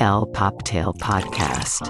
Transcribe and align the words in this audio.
El 0.00 0.26
Poptail 0.32 0.86
Podcast. 0.98 1.82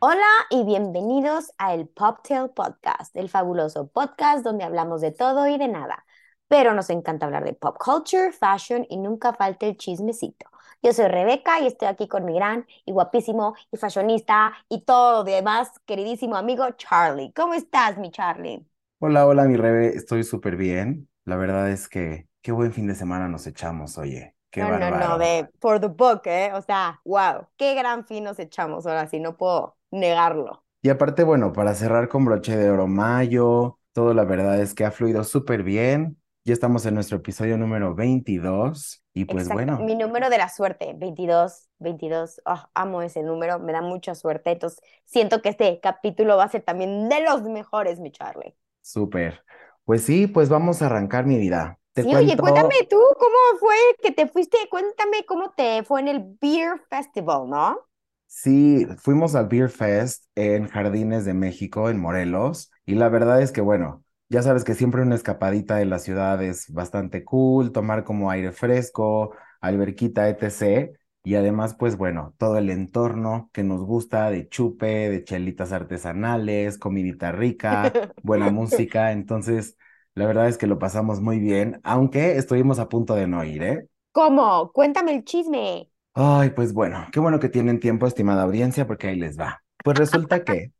Hola 0.00 0.26
y 0.50 0.64
bienvenidos 0.64 1.52
a 1.58 1.74
el 1.74 1.88
Poptail 1.88 2.50
Podcast, 2.50 3.16
el 3.16 3.28
fabuloso 3.28 3.88
podcast 3.88 4.44
donde 4.44 4.64
hablamos 4.64 5.00
de 5.00 5.12
todo 5.12 5.46
y 5.48 5.58
de 5.58 5.68
nada. 5.68 6.04
Pero 6.48 6.74
nos 6.74 6.90
encanta 6.90 7.26
hablar 7.26 7.44
de 7.44 7.52
pop 7.52 7.76
culture, 7.78 8.32
fashion 8.32 8.86
y 8.88 8.96
nunca 8.96 9.32
falta 9.32 9.66
el 9.66 9.76
chismecito. 9.76 10.46
Yo 10.82 10.92
soy 10.92 11.06
Rebeca 11.06 11.60
y 11.60 11.66
estoy 11.68 11.88
aquí 11.88 12.08
con 12.08 12.24
mi 12.24 12.34
gran 12.34 12.66
y 12.84 12.92
guapísimo 12.92 13.54
y 13.70 13.76
fashionista 13.76 14.52
y 14.68 14.84
todo 14.84 15.18
lo 15.18 15.24
demás 15.24 15.70
queridísimo 15.86 16.36
amigo 16.36 16.64
Charlie. 16.76 17.32
¿Cómo 17.34 17.54
estás, 17.54 17.98
mi 17.98 18.10
Charlie? 18.10 18.66
Hola, 18.98 19.26
hola, 19.26 19.44
mi 19.44 19.56
Rebe, 19.56 19.88
estoy 19.96 20.24
súper 20.24 20.56
bien. 20.56 21.08
La 21.24 21.36
verdad 21.36 21.70
es 21.70 21.88
que 21.88 22.28
qué 22.42 22.52
buen 22.52 22.72
fin 22.72 22.86
de 22.86 22.94
semana 22.94 23.28
nos 23.28 23.46
echamos, 23.46 23.96
oye. 23.98 24.34
Qué 24.50 24.60
no, 24.60 24.78
no, 24.78 24.90
no, 24.90 25.18
de 25.18 25.48
for 25.60 25.80
the 25.80 25.86
book, 25.86 26.22
¿eh? 26.26 26.52
O 26.52 26.60
sea, 26.60 27.00
wow, 27.06 27.46
qué 27.56 27.74
gran 27.74 28.04
fin 28.04 28.24
nos 28.24 28.38
echamos 28.38 28.86
ahora 28.86 29.06
sí, 29.06 29.18
no 29.18 29.36
puedo 29.38 29.78
negarlo. 29.90 30.62
Y 30.82 30.90
aparte, 30.90 31.22
bueno, 31.24 31.52
para 31.52 31.74
cerrar 31.74 32.08
con 32.08 32.26
broche 32.26 32.56
de 32.56 32.68
oro 32.68 32.86
mayo, 32.86 33.78
todo 33.92 34.12
la 34.12 34.24
verdad 34.24 34.60
es 34.60 34.74
que 34.74 34.84
ha 34.84 34.90
fluido 34.90 35.24
súper 35.24 35.62
bien. 35.62 36.18
Ya 36.44 36.52
estamos 36.52 36.84
en 36.86 36.94
nuestro 36.94 37.18
episodio 37.18 37.56
número 37.56 37.94
22 37.94 39.04
y 39.14 39.24
pues 39.26 39.44
Exacto, 39.44 39.54
bueno, 39.54 39.78
Mi 39.78 39.94
número 39.94 40.28
de 40.28 40.38
la 40.38 40.48
suerte, 40.48 40.92
22, 40.98 41.68
22, 41.78 42.42
ah, 42.44 42.68
amo 42.74 43.00
ese 43.00 43.22
número, 43.22 43.60
me 43.60 43.72
da 43.72 43.80
mucha 43.80 44.14
suerte, 44.16 44.50
entonces 44.50 44.80
siento 45.04 45.40
que 45.40 45.50
este 45.50 45.78
capítulo 45.80 46.36
va 46.36 46.44
a 46.44 46.48
ser 46.48 46.62
también 46.62 47.08
de 47.08 47.22
los 47.22 47.42
mejores, 47.42 48.00
mi 48.00 48.10
Charlie. 48.10 48.56
súper. 48.82 49.44
Pues 49.84 50.04
sí, 50.04 50.26
pues 50.26 50.48
vamos 50.48 50.82
a 50.82 50.86
arrancar 50.86 51.26
mi 51.26 51.38
vida. 51.38 51.78
Te 51.94 52.02
Sí, 52.02 52.14
oye, 52.14 52.38
cuéntame 52.38 52.86
tú 52.90 52.98
cómo 53.18 53.58
fue 53.60 53.76
que 54.02 54.10
te 54.12 54.26
fuiste, 54.28 54.58
cuéntame 54.70 55.24
cómo 55.24 55.52
te 55.52 55.82
fue 55.84 56.00
en 56.00 56.08
el 56.08 56.36
Beer 56.40 56.80
Festival, 56.90 57.48
¿no? 57.48 57.78
sí, 58.26 58.86
fuimos 58.98 59.34
al 59.34 59.48
Beer 59.48 59.70
Fest 59.70 60.26
en 60.34 60.68
Jardines 60.68 61.24
de 61.24 61.34
México, 61.34 61.90
en 61.90 62.00
Morelos, 62.00 62.70
y 62.86 62.94
la 62.94 63.08
verdad 63.08 63.42
es 63.42 63.52
que 63.52 63.60
bueno, 63.60 64.04
ya 64.28 64.42
sabes 64.42 64.64
que 64.64 64.74
siempre 64.74 65.02
una 65.02 65.14
escapadita 65.14 65.76
de 65.76 65.84
la 65.86 65.98
ciudad 65.98 66.42
es 66.42 66.70
bastante 66.72 67.24
cool, 67.24 67.72
tomar 67.72 68.04
como 68.04 68.30
aire 68.30 68.52
fresco, 68.52 69.34
alberquita, 69.60 70.28
etc. 70.28 70.98
Y 71.24 71.36
además, 71.36 71.74
pues 71.78 71.96
bueno, 71.96 72.34
todo 72.38 72.58
el 72.58 72.68
entorno 72.70 73.48
que 73.52 73.62
nos 73.62 73.82
gusta 73.84 74.28
de 74.30 74.48
chupe, 74.48 75.08
de 75.10 75.22
chelitas 75.24 75.70
artesanales, 75.72 76.78
comidita 76.78 77.30
rica, 77.30 77.96
buena 78.22 78.48
música. 78.50 79.12
Entonces, 79.12 79.76
la 80.14 80.26
verdad 80.26 80.48
es 80.48 80.58
que 80.58 80.66
lo 80.66 80.78
pasamos 80.78 81.20
muy 81.20 81.38
bien, 81.40 81.80
aunque 81.84 82.36
estuvimos 82.36 82.78
a 82.78 82.88
punto 82.88 83.14
de 83.14 83.26
no 83.26 83.44
ir, 83.44 83.62
¿eh? 83.62 83.86
¿Cómo? 84.12 84.72
Cuéntame 84.72 85.12
el 85.14 85.24
chisme. 85.24 85.90
Ay, 86.14 86.50
pues 86.50 86.74
bueno, 86.74 87.06
qué 87.12 87.20
bueno 87.20 87.40
que 87.40 87.48
tienen 87.48 87.80
tiempo, 87.80 88.06
estimada 88.06 88.42
audiencia, 88.42 88.86
porque 88.86 89.08
ahí 89.08 89.16
les 89.16 89.38
va. 89.38 89.62
Pues 89.82 89.96
resulta 89.98 90.44
que 90.44 90.72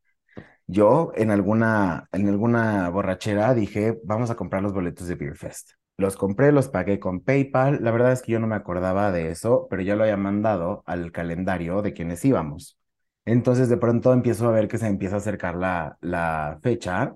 yo 0.66 1.12
en 1.16 1.30
alguna, 1.30 2.08
en 2.12 2.28
alguna 2.28 2.88
borrachera 2.90 3.54
dije, 3.54 3.98
vamos 4.04 4.30
a 4.30 4.36
comprar 4.36 4.62
los 4.62 4.74
boletos 4.74 5.08
de 5.08 5.16
Beer 5.16 5.36
Fest. 5.36 5.72
Los 5.98 6.16
compré, 6.16 6.52
los 6.52 6.68
pagué 6.68 7.00
con 7.00 7.20
PayPal. 7.20 7.80
La 7.82 7.90
verdad 7.92 8.12
es 8.12 8.22
que 8.22 8.32
yo 8.32 8.40
no 8.40 8.46
me 8.48 8.56
acordaba 8.56 9.12
de 9.12 9.30
eso, 9.30 9.66
pero 9.70 9.82
ya 9.82 9.96
lo 9.96 10.04
había 10.04 10.16
mandado 10.18 10.82
al 10.86 11.12
calendario 11.12 11.82
de 11.82 11.92
quienes 11.94 12.24
íbamos. 12.24 12.78
Entonces 13.26 13.68
de 13.68 13.78
pronto 13.78 14.12
empiezo 14.12 14.48
a 14.48 14.52
ver 14.52 14.68
que 14.68 14.78
se 14.78 14.86
empieza 14.88 15.16
a 15.16 15.18
acercar 15.18 15.56
la, 15.56 15.96
la 16.00 16.58
fecha 16.62 17.14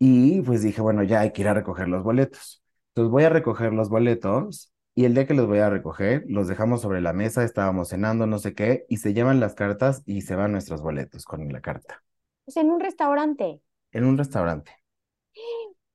y 0.00 0.42
pues 0.42 0.62
dije, 0.62 0.80
bueno, 0.80 1.04
ya 1.04 1.20
hay 1.20 1.32
que 1.32 1.42
ir 1.42 1.48
a 1.48 1.54
recoger 1.54 1.86
los 1.88 2.02
boletos. 2.02 2.62
Entonces 2.88 3.12
voy 3.12 3.24
a 3.24 3.28
recoger 3.30 3.72
los 3.72 3.88
boletos 3.88 4.72
y 4.96 5.04
el 5.04 5.14
día 5.14 5.26
que 5.28 5.34
los 5.34 5.46
voy 5.46 5.58
a 5.60 5.70
recoger, 5.70 6.24
los 6.26 6.48
dejamos 6.48 6.80
sobre 6.82 7.00
la 7.00 7.12
mesa, 7.12 7.44
estábamos 7.44 7.90
cenando, 7.90 8.26
no 8.26 8.38
sé 8.40 8.54
qué, 8.54 8.86
y 8.88 8.96
se 8.96 9.14
llevan 9.14 9.38
las 9.40 9.54
cartas 9.54 10.02
y 10.06 10.22
se 10.22 10.34
van 10.34 10.52
nuestros 10.52 10.82
boletos 10.82 11.24
con 11.24 11.48
la 11.52 11.60
carta 11.60 12.02
sea, 12.50 12.62
en 12.62 12.70
un 12.70 12.80
restaurante. 12.80 13.60
en 13.92 14.04
un 14.04 14.18
restaurante. 14.18 14.72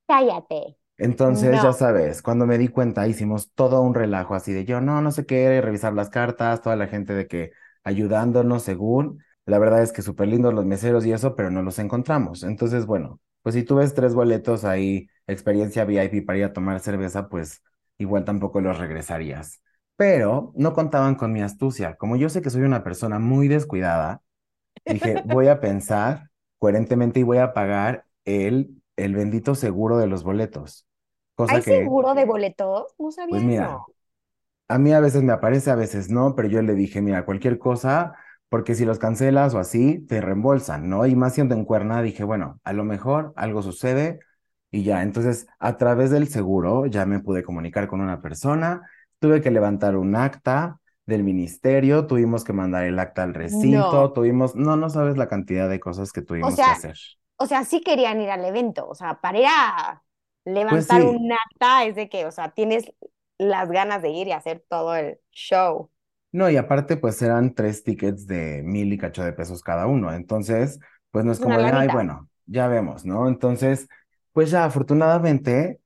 Cállate. 0.08 0.78
Entonces, 0.98 1.62
ya 1.62 1.74
sabes, 1.74 2.22
cuando 2.22 2.46
me 2.46 2.58
di 2.58 2.70
cuenta, 2.70 3.08
hicimos 3.08 3.52
todo 3.54 3.82
un 3.82 3.94
relajo 3.94 4.34
así 4.34 4.54
de 4.54 4.64
yo, 4.64 4.80
no, 4.80 5.02
no 5.02 5.12
sé 5.12 5.26
qué, 5.26 5.60
revisar 5.62 5.94
las 5.94 6.10
cartas, 6.10 6.62
toda 6.62 6.78
la 6.78 6.88
gente 6.88 7.14
de 7.14 7.28
que 7.28 7.52
ayudándonos 7.84 8.64
según. 8.64 9.22
La 9.46 9.60
verdad 9.60 9.84
es 9.84 9.92
que 9.92 10.02
súper 10.02 10.30
lindos 10.30 10.54
los 10.54 10.66
meseros 10.66 11.06
y 11.06 11.12
eso, 11.12 11.36
pero 11.36 11.52
no 11.52 11.62
los 11.62 11.80
encontramos. 11.80 12.44
Entonces, 12.44 12.86
bueno, 12.86 13.20
pues 13.46 13.56
si 13.56 13.64
tú 13.64 13.78
ves 13.78 13.96
tres 13.96 14.16
boletos 14.16 14.66
ahí, 14.66 15.10
experiencia 15.28 15.86
VIP 15.86 16.24
para 16.24 16.40
ir 16.40 16.46
a 16.46 16.54
tomar 16.54 16.82
cerveza, 16.82 17.30
pues 17.30 17.64
igual 18.00 18.26
tampoco 18.26 18.62
los 18.62 18.80
regresarías. 18.80 19.62
Pero 19.98 20.54
no 20.58 20.74
contaban 20.74 21.16
con 21.16 21.34
mi 21.34 21.44
astucia. 21.44 21.96
Como 21.98 22.18
yo 22.18 22.30
sé 22.30 22.44
que 22.44 22.52
soy 22.52 22.64
una 22.64 22.84
persona 22.84 23.20
muy 23.20 23.50
descuidada, 23.50 24.24
dije, 24.88 25.22
voy 25.26 25.48
a 25.50 25.60
pensar 25.62 26.30
coherentemente 26.60 27.20
y 27.22 27.24
voy 27.24 27.40
a 27.40 27.54
pagar 27.54 28.06
el, 28.26 28.82
el 28.98 29.16
bendito 29.16 29.56
seguro 29.56 29.98
de 29.98 30.08
los 30.08 30.24
boletos. 30.24 30.88
Cosa 31.36 31.54
¿Hay 31.54 31.64
que, 31.64 31.94
seguro 31.94 32.14
de 32.14 32.26
boletos? 32.26 32.94
No 33.00 33.12
sabía 33.12 33.30
pues 33.30 33.44
mira, 33.44 33.84
eso. 33.84 33.88
a 34.70 34.80
mí 34.80 34.94
a 34.94 35.00
veces 35.02 35.24
me 35.24 35.34
aparece, 35.34 35.72
a 35.72 35.76
veces 35.76 36.10
no, 36.12 36.36
pero 36.36 36.50
yo 36.50 36.62
le 36.62 36.76
dije, 36.76 37.02
mira, 37.02 37.26
cualquier 37.26 37.60
cosa, 37.60 38.16
porque 38.50 38.76
si 38.76 38.86
los 38.86 39.00
cancelas 39.00 39.54
o 39.54 39.60
así, 39.60 40.00
te 40.08 40.22
reembolsan, 40.22 40.90
¿no? 40.90 41.06
Y 41.06 41.16
más 41.16 41.34
siendo 41.34 41.56
en 41.56 41.66
Cuerna, 41.66 42.02
dije, 42.02 42.24
bueno, 42.24 42.60
a 42.64 42.74
lo 42.74 42.84
mejor 42.86 43.34
algo 43.36 43.62
sucede 43.62 44.20
y 44.72 44.84
ya. 44.84 45.02
Entonces, 45.04 45.48
a 45.60 45.78
través 45.78 46.12
del 46.12 46.28
seguro, 46.28 46.86
ya 46.86 47.06
me 47.06 47.20
pude 47.20 47.44
comunicar 47.44 47.88
con 47.88 48.02
una 48.02 48.22
persona, 48.22 48.82
tuve 49.20 49.42
que 49.42 49.52
levantar 49.52 49.96
un 49.98 50.16
acta 50.16 50.80
del 51.06 51.24
ministerio, 51.24 52.08
tuvimos 52.08 52.44
que 52.44 52.54
mandar 52.54 52.84
el 52.86 53.00
acta 53.00 53.24
al 53.24 53.34
recinto, 53.34 54.12
No. 54.12 54.14
tuvimos, 54.14 54.56
no, 54.56 54.76
no 54.78 54.90
sabes 54.90 55.18
la 55.18 55.28
cantidad 55.28 55.70
de 55.70 55.80
cosas 55.80 56.12
que 56.12 56.22
tuvimos 56.22 56.62
que 56.62 56.72
sea, 56.72 56.72
hacer. 56.72 56.98
O 57.38 57.48
sea, 57.48 57.66
sí 57.66 57.82
querían 57.82 58.22
ir 58.22 58.30
al 58.32 58.46
evento, 58.46 58.88
o 58.90 58.96
sea, 58.96 59.22
para 59.22 59.40
ir 59.40 59.46
a 59.50 60.04
Pues 60.68 60.88
levantar 60.88 60.90
sí. 60.90 61.06
un 61.06 61.32
acta 61.34 61.86
es 61.86 61.96
de 61.96 62.10
que, 62.10 62.26
o 62.26 62.32
sea, 62.32 62.52
tienes 62.52 62.86
las 63.40 63.70
ganas 63.72 64.02
de 64.04 64.12
ir 64.12 64.28
y 64.28 64.34
hacer 64.34 64.66
todo 64.70 64.96
el 64.96 65.20
show. 65.32 65.92
No, 66.36 66.50
y 66.50 66.58
aparte, 66.58 66.98
pues 66.98 67.22
eran 67.22 67.54
tres 67.54 67.84
tickets 67.84 68.28
de 68.28 68.62
mil 68.62 68.92
y 68.92 68.98
cacho 68.98 69.24
de 69.24 69.32
pesos 69.32 69.64
cada 69.64 69.88
uno. 69.88 70.14
Entonces, 70.14 70.80
pues 71.12 71.24
no 71.24 71.32
es 71.32 71.40
como 71.40 71.62
de, 71.62 71.72
ay, 71.72 71.88
bueno, 71.88 72.30
ya 72.46 72.68
vemos, 72.68 73.06
¿no? 73.06 73.30
Entonces, 73.30 73.88
pues 74.34 74.52
ya 74.52 74.66
afortunadamente 74.66 75.80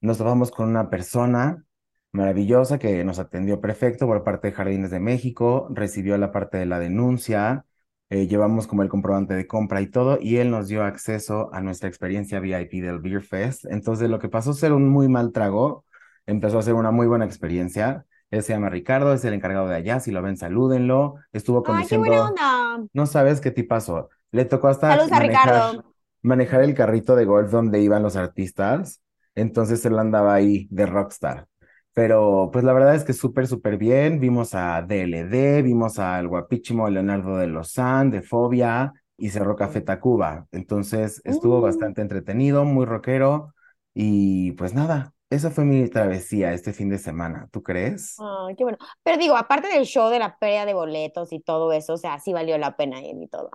nos 0.00 0.18
topamos 0.18 0.52
con 0.52 0.68
una 0.68 0.90
persona 0.90 1.64
maravillosa 2.12 2.78
que 2.78 3.02
nos 3.04 3.18
atendió 3.18 3.60
perfecto 3.60 4.06
por 4.06 4.22
parte 4.22 4.48
de 4.48 4.54
Jardines 4.54 4.92
de 4.92 5.00
México, 5.00 5.66
recibió 5.70 6.16
la 6.18 6.30
parte 6.30 6.58
de 6.58 6.66
la 6.66 6.78
denuncia, 6.78 7.66
eh, 8.08 8.28
llevamos 8.28 8.68
como 8.68 8.82
el 8.84 8.88
comprobante 8.88 9.34
de 9.34 9.48
compra 9.48 9.80
y 9.80 9.88
todo, 9.88 10.18
y 10.20 10.36
él 10.36 10.52
nos 10.52 10.68
dio 10.68 10.84
acceso 10.84 11.52
a 11.52 11.60
nuestra 11.60 11.88
experiencia 11.88 12.38
VIP 12.38 12.74
del 12.80 13.00
Beer 13.00 13.22
Fest. 13.22 13.64
Entonces, 13.68 14.08
lo 14.08 14.20
que 14.20 14.28
pasó 14.28 14.52
a 14.52 14.54
ser 14.54 14.72
un 14.72 14.88
muy 14.88 15.08
mal 15.08 15.32
trago, 15.32 15.84
empezó 16.26 16.60
a 16.60 16.62
ser 16.62 16.74
una 16.74 16.92
muy 16.92 17.08
buena 17.08 17.24
experiencia. 17.24 18.06
Él 18.30 18.42
se 18.42 18.52
llama 18.52 18.68
Ricardo, 18.70 19.12
es 19.14 19.24
el 19.24 19.34
encargado 19.34 19.68
de 19.68 19.76
allá. 19.76 20.00
Si 20.00 20.10
lo 20.10 20.22
ven, 20.22 20.36
salúdenlo. 20.36 21.16
Estuvo 21.32 21.62
Ay, 21.64 21.86
qué 21.88 21.96
buena 21.96 22.16
conduciendo. 22.16 22.30
onda. 22.30 22.88
No 22.92 23.06
sabes 23.06 23.40
qué 23.40 23.50
tipazo. 23.50 24.08
Le 24.32 24.44
tocó 24.44 24.68
hasta 24.68 24.88
Saludos 24.92 25.12
a 25.12 25.20
manejar, 25.20 25.48
Ricardo. 25.48 25.94
manejar 26.22 26.62
el 26.62 26.74
carrito 26.74 27.16
de 27.16 27.24
golf 27.24 27.50
donde 27.50 27.80
iban 27.80 28.02
los 28.02 28.16
artistas. 28.16 29.02
Entonces 29.34 29.84
él 29.86 29.98
andaba 29.98 30.34
ahí 30.34 30.66
de 30.70 30.86
rockstar. 30.86 31.46
Pero 31.92 32.50
pues 32.52 32.64
la 32.64 32.72
verdad 32.72 32.94
es 32.94 33.04
que 33.04 33.12
súper, 33.12 33.46
súper 33.46 33.78
bien. 33.78 34.20
Vimos 34.20 34.54
a 34.54 34.82
DLD, 34.82 35.62
vimos 35.62 35.98
al 35.98 36.28
guapísimo 36.28 36.88
Leonardo 36.90 37.36
de 37.38 37.46
Lozán, 37.46 38.10
de 38.10 38.22
Fobia, 38.22 38.92
y 39.16 39.30
cerró 39.30 39.56
Café 39.56 39.80
Tacuba. 39.80 40.46
Entonces 40.52 41.22
estuvo 41.24 41.60
Mm. 41.60 41.62
bastante 41.62 42.02
entretenido, 42.02 42.64
muy 42.64 42.84
rockero. 42.84 43.54
Y 43.94 44.52
pues 44.52 44.74
nada, 44.74 45.14
esa 45.30 45.50
fue 45.50 45.64
mi 45.64 45.88
travesía 45.88 46.52
este 46.52 46.72
fin 46.72 46.88
de 46.90 46.98
semana. 46.98 47.48
¿Tú 47.52 47.62
crees? 47.62 48.24
Ay, 48.48 48.56
qué 48.56 48.64
bueno. 48.64 48.78
Pero 49.02 49.18
digo, 49.18 49.36
aparte 49.36 49.68
del 49.68 49.84
show 49.84 50.08
de 50.10 50.18
la 50.18 50.38
pérdida 50.38 50.64
de 50.66 50.74
boletos 50.74 51.32
y 51.32 51.40
todo 51.40 51.72
eso, 51.72 51.94
o 51.94 51.96
sea, 51.98 52.18
sí 52.18 52.32
valió 52.32 52.56
la 52.58 52.76
pena 52.76 53.02
ir 53.02 53.16
y 53.22 53.28
todo. 53.28 53.50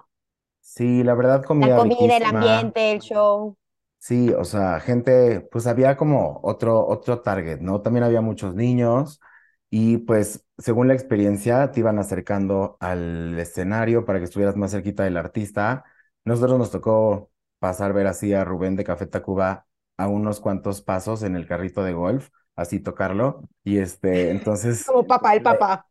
Sí, 0.62 1.04
la 1.04 1.14
verdad, 1.16 1.44
La 1.60 1.72
comida 1.72 1.78
comida, 1.78 2.18
el 2.18 2.26
riquísima. 2.26 2.26
ambiente, 2.26 2.92
el 2.92 3.00
show. 3.00 3.58
Sí, 4.00 4.32
o 4.34 4.44
sea, 4.46 4.80
gente, 4.80 5.42
pues 5.52 5.68
había 5.68 5.96
como 5.96 6.40
otro, 6.44 6.88
otro 6.88 7.22
target, 7.22 7.60
¿no? 7.62 7.82
También 7.82 8.04
había 8.04 8.22
muchos 8.22 8.56
niños 8.56 9.22
y 9.70 10.00
pues 10.00 10.44
según 10.58 10.88
la 10.88 10.96
experiencia 10.96 11.72
te 11.72 11.82
iban 11.82 12.00
acercando 12.00 12.78
al 12.80 13.38
escenario 13.40 14.04
para 14.04 14.18
que 14.18 14.26
estuvieras 14.26 14.56
más 14.58 14.72
cerquita 14.72 15.04
del 15.04 15.18
artista. 15.18 15.86
Nosotros 16.26 16.58
nos 16.58 16.72
tocó 16.72 17.32
pasar 17.60 17.94
ver 17.94 18.08
así 18.08 18.34
a 18.34 18.44
Rubén 18.44 18.76
de 18.76 18.84
Café 18.84 19.06
Tacuba 19.06 19.68
a 20.02 20.08
unos 20.10 20.40
cuantos 20.40 20.82
pasos 20.82 21.24
en 21.24 21.36
el 21.36 21.48
carrito 21.48 21.84
de 21.84 21.94
golf, 21.94 22.30
así 22.56 22.80
tocarlo 22.80 23.44
y 23.64 23.78
este, 23.80 24.30
entonces, 24.32 24.94
Como 24.94 25.06
papá, 25.08 25.34
el 25.36 25.42
papá. 25.44 25.88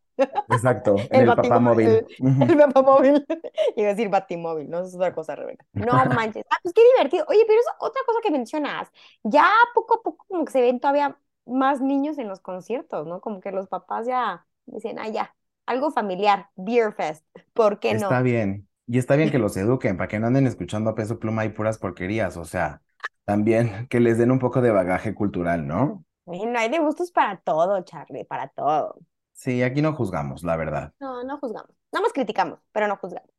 exacto, 0.47 0.95
El 1.11 1.25
el 1.25 1.33
papamóvil. 1.35 2.05
batimóvil. 2.05 2.07
Ujú. 2.19 2.53
El 2.53 2.57
papamóvil. 2.57 3.25
Iba 3.75 3.87
a 3.89 3.91
decir 3.93 4.09
batimóvil, 4.09 4.69
no 4.69 4.81
es 4.83 4.95
otra 4.95 5.13
cosa, 5.13 5.35
Rebeca. 5.35 5.65
No 5.73 6.05
manches. 6.07 6.45
Ah, 6.49 6.57
pues 6.63 6.73
qué 6.73 6.81
divertido. 6.95 7.25
Oye, 7.29 7.43
pero 7.47 7.59
es 7.59 7.65
otra 7.79 8.01
cosa 8.05 8.19
que 8.23 8.31
mencionas. 8.31 8.89
Ya 9.23 9.45
poco 9.75 9.95
a 9.99 10.03
poco 10.03 10.25
como 10.27 10.45
que 10.45 10.51
se 10.51 10.61
ven 10.61 10.79
todavía 10.79 11.17
más 11.45 11.81
niños 11.81 12.17
en 12.17 12.27
los 12.27 12.39
conciertos, 12.41 13.07
¿no? 13.07 13.21
Como 13.21 13.41
que 13.41 13.51
los 13.51 13.67
papás 13.67 14.07
ya 14.07 14.45
dicen, 14.65 14.99
ah, 14.99 15.09
ya, 15.09 15.35
algo 15.65 15.91
familiar, 15.91 16.49
Beer 16.55 16.93
Fest, 16.93 17.25
¿por 17.53 17.79
qué 17.79 17.93
no? 17.95 18.09
Está 18.09 18.21
bien. 18.21 18.67
Y 18.87 18.97
está 18.97 19.15
bien 19.15 19.29
que 19.31 19.39
los 19.39 19.55
eduquen 19.57 19.97
para 19.97 20.07
que 20.07 20.19
no 20.19 20.27
anden 20.27 20.47
escuchando 20.47 20.89
a 20.89 20.95
peso 20.95 21.19
pluma 21.19 21.45
y 21.45 21.49
puras 21.49 21.77
porquerías. 21.77 22.37
O 22.37 22.45
sea, 22.45 22.81
también 23.25 23.87
que 23.89 23.99
les 23.99 24.17
den 24.17 24.31
un 24.31 24.39
poco 24.39 24.61
de 24.61 24.71
bagaje 24.71 25.13
cultural, 25.13 25.67
¿no? 25.67 26.03
No 26.25 26.59
hay 26.59 26.69
de 26.69 26.79
gustos 26.79 27.11
para 27.11 27.37
todo, 27.37 27.81
Charlie, 27.83 28.23
para 28.25 28.47
todo. 28.49 28.95
Sí, 29.33 29.63
aquí 29.63 29.81
no 29.81 29.93
juzgamos, 29.93 30.43
la 30.43 30.55
verdad. 30.55 30.93
No, 30.99 31.23
no 31.23 31.37
juzgamos. 31.39 31.71
Nada 31.91 32.03
más 32.03 32.13
criticamos, 32.13 32.59
pero 32.71 32.87
no 32.87 32.95
juzgamos. 32.97 33.31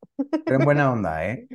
Pero 0.45 0.57
en 0.59 0.65
buena 0.65 0.91
onda, 0.91 1.25
¿eh? 1.29 1.47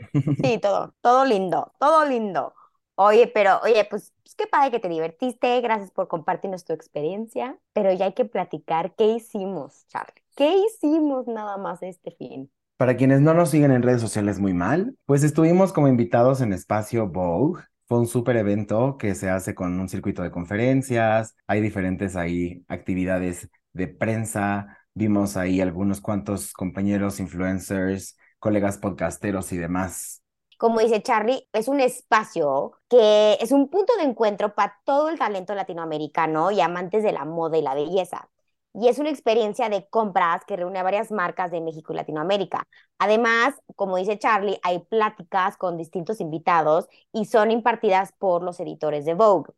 Sí, 0.42 0.58
todo, 0.62 0.94
todo 1.00 1.25
lindo, 1.25 1.72
todo 1.78 2.04
lindo. 2.06 2.54
Oye, 2.96 3.30
pero, 3.32 3.60
oye, 3.62 3.86
pues, 3.88 4.12
pues, 4.25 4.34
qué 4.34 4.46
padre 4.48 4.72
que 4.72 4.81
te 4.81 4.88
divertiste, 4.88 5.60
gracias 5.60 5.92
por 5.92 6.08
compartirnos 6.08 6.64
tu 6.64 6.72
experiencia, 6.72 7.56
pero 7.72 7.92
ya 7.92 8.06
hay 8.06 8.14
que 8.14 8.24
platicar 8.24 8.94
qué 8.96 9.12
hicimos, 9.12 9.86
Charlie. 9.86 10.24
¿Qué 10.34 10.56
hicimos 10.66 11.28
nada 11.28 11.58
más 11.58 11.81
este 11.82 12.10
fin? 12.10 12.50
Para 12.76 12.96
quienes 12.96 13.20
no 13.20 13.34
nos 13.34 13.50
siguen 13.50 13.70
en 13.70 13.82
redes 13.82 14.00
sociales 14.00 14.40
muy 14.40 14.54
mal, 14.54 14.96
pues 15.06 15.22
estuvimos 15.22 15.72
como 15.72 15.88
invitados 15.88 16.40
en 16.40 16.52
Espacio 16.52 17.06
Vogue. 17.08 17.62
Fue 17.88 17.99
un 17.99 18.06
súper 18.06 18.37
evento 18.37 18.96
que 18.99 19.14
se 19.14 19.31
hace 19.31 19.55
con 19.55 19.81
un 19.81 19.88
circuito 19.88 20.23
de 20.23 20.31
conferencias, 20.31 21.35
hay 21.46 21.61
diferentes 21.61 22.17
ahí 22.17 22.64
actividades 22.69 23.50
de 23.73 23.88
prensa, 23.88 24.79
vimos 24.94 25.37
ahí 25.37 25.61
algunos 25.61 26.00
cuantos 26.00 26.52
compañeros 26.52 27.19
influencers, 27.20 28.17
colegas 28.38 28.79
podcasteros 28.79 29.52
y 29.52 29.56
demás 29.58 30.23
como 30.58 30.81
dice 30.81 31.00
Charlie, 31.02 31.49
es 31.52 31.69
un 31.69 31.81
espacio 31.81 32.73
que 32.88 33.38
es 33.40 33.52
un 33.52 33.70
punto 33.70 33.94
de 33.96 34.02
encuentro 34.02 34.55
para 34.56 34.81
todo 34.84 35.08
el 35.08 35.19
talento 35.19 35.55
latinoamericano 35.55 36.50
y 36.50 36.61
amantes 36.61 37.05
de 37.05 37.12
la 37.12 37.25
moda 37.25 37.56
y 37.56 37.62
la 37.62 37.75
belleza. 37.75 38.29
Y 38.75 38.88
es 38.88 38.99
una 38.99 39.11
experiencia 39.11 39.69
de 39.69 39.88
compras 39.88 40.44
que 40.47 40.56
reúne 40.56 40.79
a 40.79 40.82
varias 40.82 41.11
marcas 41.11 41.50
de 41.50 41.61
México 41.61 41.93
y 41.93 41.97
Latinoamérica. 41.97 42.67
Además, 42.99 43.55
como 43.76 43.97
dice 43.97 44.19
Charlie, 44.19 44.61
hay 44.62 44.81
pláticas 44.81 45.56
con 45.56 45.76
distintos 45.76 46.20
invitados 46.20 46.87
y 47.12 47.25
son 47.25 47.50
impartidas 47.50 48.12
por 48.19 48.43
los 48.43 48.61
editores 48.61 49.05
de 49.05 49.15
Vogue. 49.15 49.53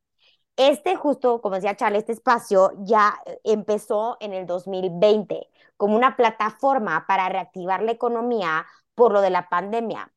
Este, 0.56 0.96
justo 0.96 1.40
como 1.40 1.56
decía 1.56 1.76
Charlie, 1.76 1.98
este 1.98 2.12
espacio 2.12 2.72
ya 2.80 3.14
empezó 3.44 4.16
en 4.20 4.34
el 4.34 4.46
2020 4.46 5.48
como 5.76 5.96
una 5.96 6.16
plataforma 6.16 7.06
para 7.06 7.28
reactivar 7.30 7.82
la 7.82 7.92
economía 7.92 8.66
por 8.94 9.12
lo 9.12 9.20
de 9.22 9.30
la 9.30 9.48
pandemia 9.48 10.12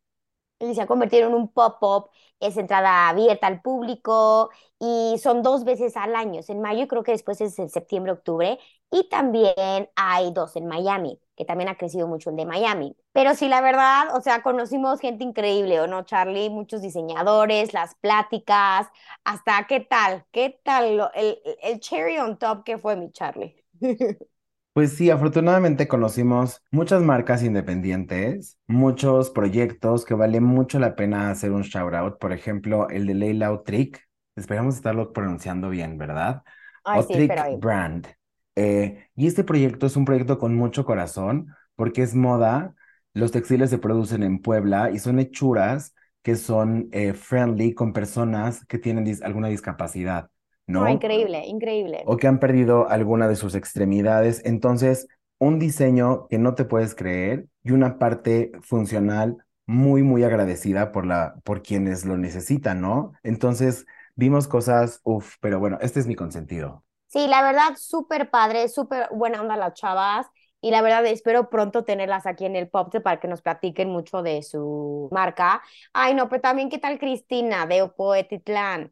y 0.59 0.75
se 0.75 0.81
ha 0.81 0.87
convertido 0.87 1.27
en 1.27 1.33
un 1.35 1.51
pop-up, 1.51 2.09
es 2.39 2.57
entrada 2.57 3.09
abierta 3.09 3.47
al 3.47 3.61
público 3.61 4.49
y 4.79 5.17
son 5.21 5.41
dos 5.43 5.63
veces 5.65 5.97
al 5.97 6.15
año, 6.15 6.41
en 6.47 6.61
mayo 6.61 6.83
y 6.83 6.87
creo 6.87 7.03
que 7.03 7.11
después 7.11 7.41
es 7.41 7.57
en 7.59 7.69
septiembre, 7.69 8.13
octubre, 8.13 8.59
y 8.93 9.09
también 9.09 9.89
hay 9.95 10.31
dos 10.33 10.55
en 10.55 10.67
Miami, 10.67 11.19
que 11.35 11.45
también 11.45 11.69
ha 11.69 11.77
crecido 11.77 12.07
mucho 12.07 12.29
el 12.29 12.35
de 12.37 12.45
Miami. 12.45 12.95
Pero 13.13 13.35
sí, 13.35 13.47
la 13.49 13.61
verdad, 13.61 14.15
o 14.15 14.21
sea, 14.21 14.43
conocimos 14.43 14.99
gente 15.01 15.23
increíble, 15.23 15.81
¿o 15.81 15.87
no, 15.87 16.03
Charlie? 16.05 16.49
Muchos 16.51 16.81
diseñadores, 16.81 17.73
las 17.73 17.95
pláticas, 17.95 18.87
hasta 19.25 19.65
qué 19.67 19.81
tal, 19.81 20.25
qué 20.31 20.59
tal 20.63 21.11
el, 21.15 21.39
el 21.63 21.79
cherry 21.81 22.19
on 22.19 22.37
top 22.37 22.63
que 22.63 22.77
fue 22.77 22.95
mi 22.95 23.11
Charlie. 23.11 23.65
Pues 24.73 24.93
sí, 24.97 25.11
afortunadamente 25.11 25.87
conocimos 25.87 26.63
muchas 26.71 27.01
marcas 27.03 27.43
independientes, 27.43 28.57
muchos 28.65 29.29
proyectos 29.29 30.03
que 30.03 30.15
vale 30.15 30.41
mucho 30.41 30.79
la 30.79 30.95
pena 30.95 31.29
hacer 31.29 31.51
un 31.51 31.61
shout 31.61 31.93
out. 31.93 32.17
Por 32.19 32.33
ejemplo, 32.33 32.89
el 32.89 33.05
de 33.05 33.13
Leila 33.13 33.61
Trick. 33.63 34.01
Esperamos 34.35 34.75
estarlo 34.75 35.13
pronunciando 35.13 35.69
bien, 35.69 35.99
¿verdad? 35.99 36.41
Ay, 36.83 37.03
sí, 37.03 37.37
Brand. 37.51 38.07
Eh, 38.55 39.07
y 39.15 39.27
este 39.27 39.43
proyecto 39.43 39.85
es 39.87 39.95
un 39.95 40.05
proyecto 40.05 40.37
con 40.37 40.55
mucho 40.55 40.85
corazón 40.85 41.47
porque 41.75 42.03
es 42.03 42.15
moda. 42.15 42.75
Los 43.13 43.31
textiles 43.31 43.69
se 43.69 43.77
producen 43.77 44.23
en 44.23 44.39
Puebla 44.39 44.91
y 44.91 44.99
son 44.99 45.19
hechuras 45.19 45.93
que 46.21 46.35
son 46.35 46.89
eh, 46.91 47.13
friendly 47.13 47.73
con 47.73 47.93
personas 47.93 48.65
que 48.65 48.79
tienen 48.79 49.05
alguna 49.23 49.49
discapacidad. 49.49 50.29
¿no? 50.65 50.87
increíble, 50.87 51.45
increíble. 51.45 52.03
O 52.05 52.17
que 52.17 52.27
han 52.27 52.39
perdido 52.39 52.89
alguna 52.89 53.27
de 53.27 53.35
sus 53.35 53.55
extremidades. 53.55 54.41
Entonces, 54.45 55.07
un 55.37 55.59
diseño 55.59 56.27
que 56.29 56.37
no 56.37 56.55
te 56.55 56.65
puedes 56.65 56.95
creer 56.95 57.47
y 57.63 57.71
una 57.71 57.99
parte 57.99 58.51
funcional 58.61 59.37
muy, 59.65 60.03
muy 60.03 60.23
agradecida 60.23 60.91
por, 60.91 61.05
la, 61.05 61.35
por 61.43 61.61
quienes 61.61 62.05
lo 62.05 62.17
necesitan, 62.17 62.81
¿no? 62.81 63.13
Entonces, 63.23 63.85
vimos 64.15 64.47
cosas, 64.47 65.01
uff, 65.03 65.35
pero 65.41 65.59
bueno, 65.59 65.77
este 65.81 65.99
es 65.99 66.07
mi 66.07 66.15
consentido. 66.15 66.82
Sí, 67.13 67.27
la 67.27 67.43
verdad, 67.43 67.75
súper 67.77 68.31
padre, 68.31 68.67
súper 68.69 69.07
buena 69.11 69.39
onda 69.39 69.55
las 69.55 69.75
chavas. 69.75 70.25
Y 70.61 70.71
la 70.71 70.81
verdad, 70.81 71.05
espero 71.05 71.47
pronto 71.47 71.83
tenerlas 71.83 72.25
aquí 72.25 72.45
en 72.45 72.55
el 72.55 72.69
Pop 72.69 72.91
para 73.03 73.19
que 73.19 73.27
nos 73.27 73.43
platiquen 73.43 73.89
mucho 73.89 74.23
de 74.23 74.41
su 74.41 75.09
marca. 75.11 75.61
Ay, 75.93 76.15
no, 76.15 76.27
pero 76.27 76.41
también, 76.41 76.69
¿qué 76.69 76.79
tal 76.79 76.97
Cristina 76.97 77.67
de 77.67 77.83
Opoetitlán? 77.83 78.91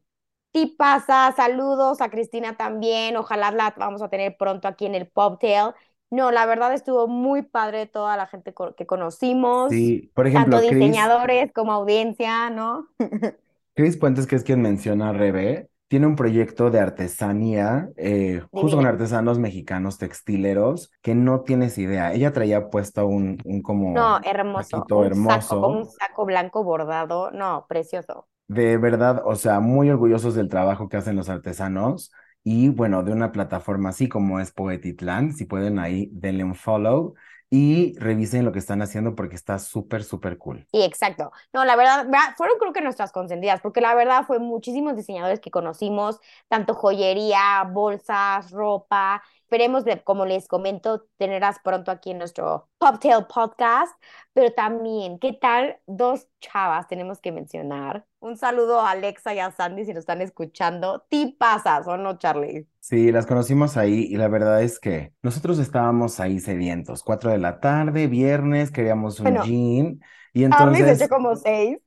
pasa, 0.77 1.33
saludos 1.35 1.99
a 1.99 2.09
Cristina 2.11 2.57
también, 2.57 3.17
ojalá 3.17 3.49
la 3.49 3.73
vamos 3.75 4.03
a 4.03 4.09
tener 4.09 4.37
pronto 4.37 4.67
aquí 4.67 4.85
en 4.85 4.93
el 4.93 5.07
Poptail. 5.07 5.73
No, 6.11 6.29
la 6.29 6.45
verdad 6.45 6.73
estuvo 6.73 7.07
muy 7.07 7.41
padre 7.41 7.87
toda 7.87 8.17
la 8.17 8.27
gente 8.27 8.53
que 8.77 8.85
conocimos. 8.85 9.71
Sí, 9.71 10.11
por 10.13 10.27
ejemplo, 10.27 10.59
tanto 10.59 10.75
diseñadores 10.75 11.51
como 11.53 11.71
audiencia, 11.71 12.51
¿no? 12.51 12.87
Chris 13.73 13.97
Puentes, 13.97 14.27
que 14.27 14.35
es 14.35 14.43
quien 14.43 14.61
menciona 14.61 15.09
a 15.09 15.13
Rebe, 15.13 15.70
tiene 15.91 16.07
un 16.07 16.15
proyecto 16.15 16.71
de 16.71 16.79
artesanía, 16.79 17.89
eh, 17.97 18.41
justo 18.49 18.77
con 18.77 18.85
artesanos 18.85 19.39
mexicanos 19.39 19.97
textileros, 19.97 20.89
que 21.01 21.15
no 21.15 21.41
tienes 21.41 21.77
idea. 21.77 22.13
Ella 22.13 22.31
traía 22.31 22.69
puesto 22.69 23.05
un, 23.05 23.37
un 23.43 23.61
como... 23.61 23.93
No, 23.93 24.21
hermoso. 24.23 24.85
Un 24.89 25.05
hermoso. 25.05 25.41
Saco, 25.41 25.67
un 25.67 25.85
saco 25.85 26.25
blanco 26.25 26.63
bordado. 26.63 27.31
No, 27.31 27.65
precioso 27.67 28.29
de 28.47 28.77
verdad, 28.77 29.21
o 29.25 29.35
sea, 29.35 29.59
muy 29.59 29.89
orgullosos 29.89 30.33
del 30.35 30.47
trabajo 30.47 30.87
que 30.89 30.97
hacen 30.97 31.15
los 31.17 31.29
artesanos 31.29 32.11
y 32.41 32.69
bueno, 32.69 33.03
de 33.03 33.11
una 33.11 33.31
plataforma 33.31 33.89
así 33.89 34.07
como 34.09 34.39
es 34.39 34.51
Poetitlán, 34.51 35.33
si 35.33 35.45
pueden 35.45 35.77
ahí 35.77 36.09
denle 36.13 36.43
un 36.45 36.55
follow 36.55 37.15
y 37.51 37.93
revisen 37.99 38.45
lo 38.45 38.51
que 38.53 38.59
están 38.59 38.81
haciendo 38.81 39.15
porque 39.15 39.35
está 39.35 39.59
súper, 39.59 40.03
súper 40.03 40.39
cool. 40.39 40.67
Sí, 40.71 40.81
exacto. 40.83 41.31
No, 41.51 41.65
la 41.65 41.75
verdad, 41.75 42.07
fueron 42.37 42.57
creo 42.57 42.71
que 42.71 42.79
nuestras 42.81 43.11
consentidas, 43.11 43.59
porque 43.59 43.81
la 43.81 43.93
verdad 43.93 44.23
fue 44.25 44.39
muchísimos 44.39 44.95
diseñadores 44.95 45.41
que 45.41 45.51
conocimos, 45.51 46.19
tanto 46.47 46.73
joyería, 46.73 47.63
bolsas, 47.69 48.51
ropa, 48.51 49.21
Esperemos, 49.51 49.83
de, 49.83 50.01
como 50.01 50.25
les 50.25 50.47
comento, 50.47 51.09
tenerlas 51.17 51.57
pronto 51.61 51.91
aquí 51.91 52.11
en 52.11 52.19
nuestro 52.19 52.69
Poptail 52.77 53.25
Podcast, 53.25 53.93
pero 54.31 54.53
también, 54.53 55.19
¿qué 55.19 55.33
tal? 55.33 55.75
Dos 55.87 56.29
chavas 56.39 56.87
tenemos 56.87 57.19
que 57.19 57.33
mencionar. 57.33 58.05
Un 58.21 58.37
saludo 58.37 58.79
a 58.79 58.91
Alexa 58.91 59.35
y 59.35 59.39
a 59.39 59.51
Sandy 59.51 59.83
si 59.83 59.91
nos 59.91 60.03
están 60.03 60.21
escuchando. 60.21 61.05
Tipazas, 61.09 61.85
¿o 61.85 61.97
no, 61.97 62.17
Charlie? 62.17 62.65
Sí, 62.79 63.11
las 63.11 63.25
conocimos 63.25 63.75
ahí 63.75 64.07
y 64.09 64.15
la 64.15 64.29
verdad 64.29 64.63
es 64.63 64.79
que 64.79 65.11
nosotros 65.21 65.59
estábamos 65.59 66.21
ahí 66.21 66.39
sedientos. 66.39 67.03
Cuatro 67.03 67.29
de 67.29 67.37
la 67.37 67.59
tarde, 67.59 68.07
viernes, 68.07 68.71
queríamos 68.71 69.19
un 69.19 69.35
jean. 69.41 69.99
Y 70.31 70.45
entonces. 70.45 71.01
A 71.01 71.09
como 71.09 71.35
seis. 71.35 71.77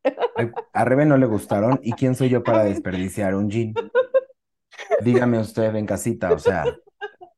A 0.74 0.84
Rebe 0.84 1.06
no 1.06 1.16
le 1.16 1.24
gustaron. 1.24 1.80
¿Y 1.82 1.92
quién 1.92 2.14
soy 2.14 2.28
yo 2.28 2.44
para 2.44 2.62
desperdiciar 2.64 3.34
un 3.34 3.48
jean? 3.48 3.72
Dígame 5.00 5.38
usted 5.38 5.74
en 5.74 5.86
casita, 5.86 6.30
o 6.30 6.38
sea. 6.38 6.66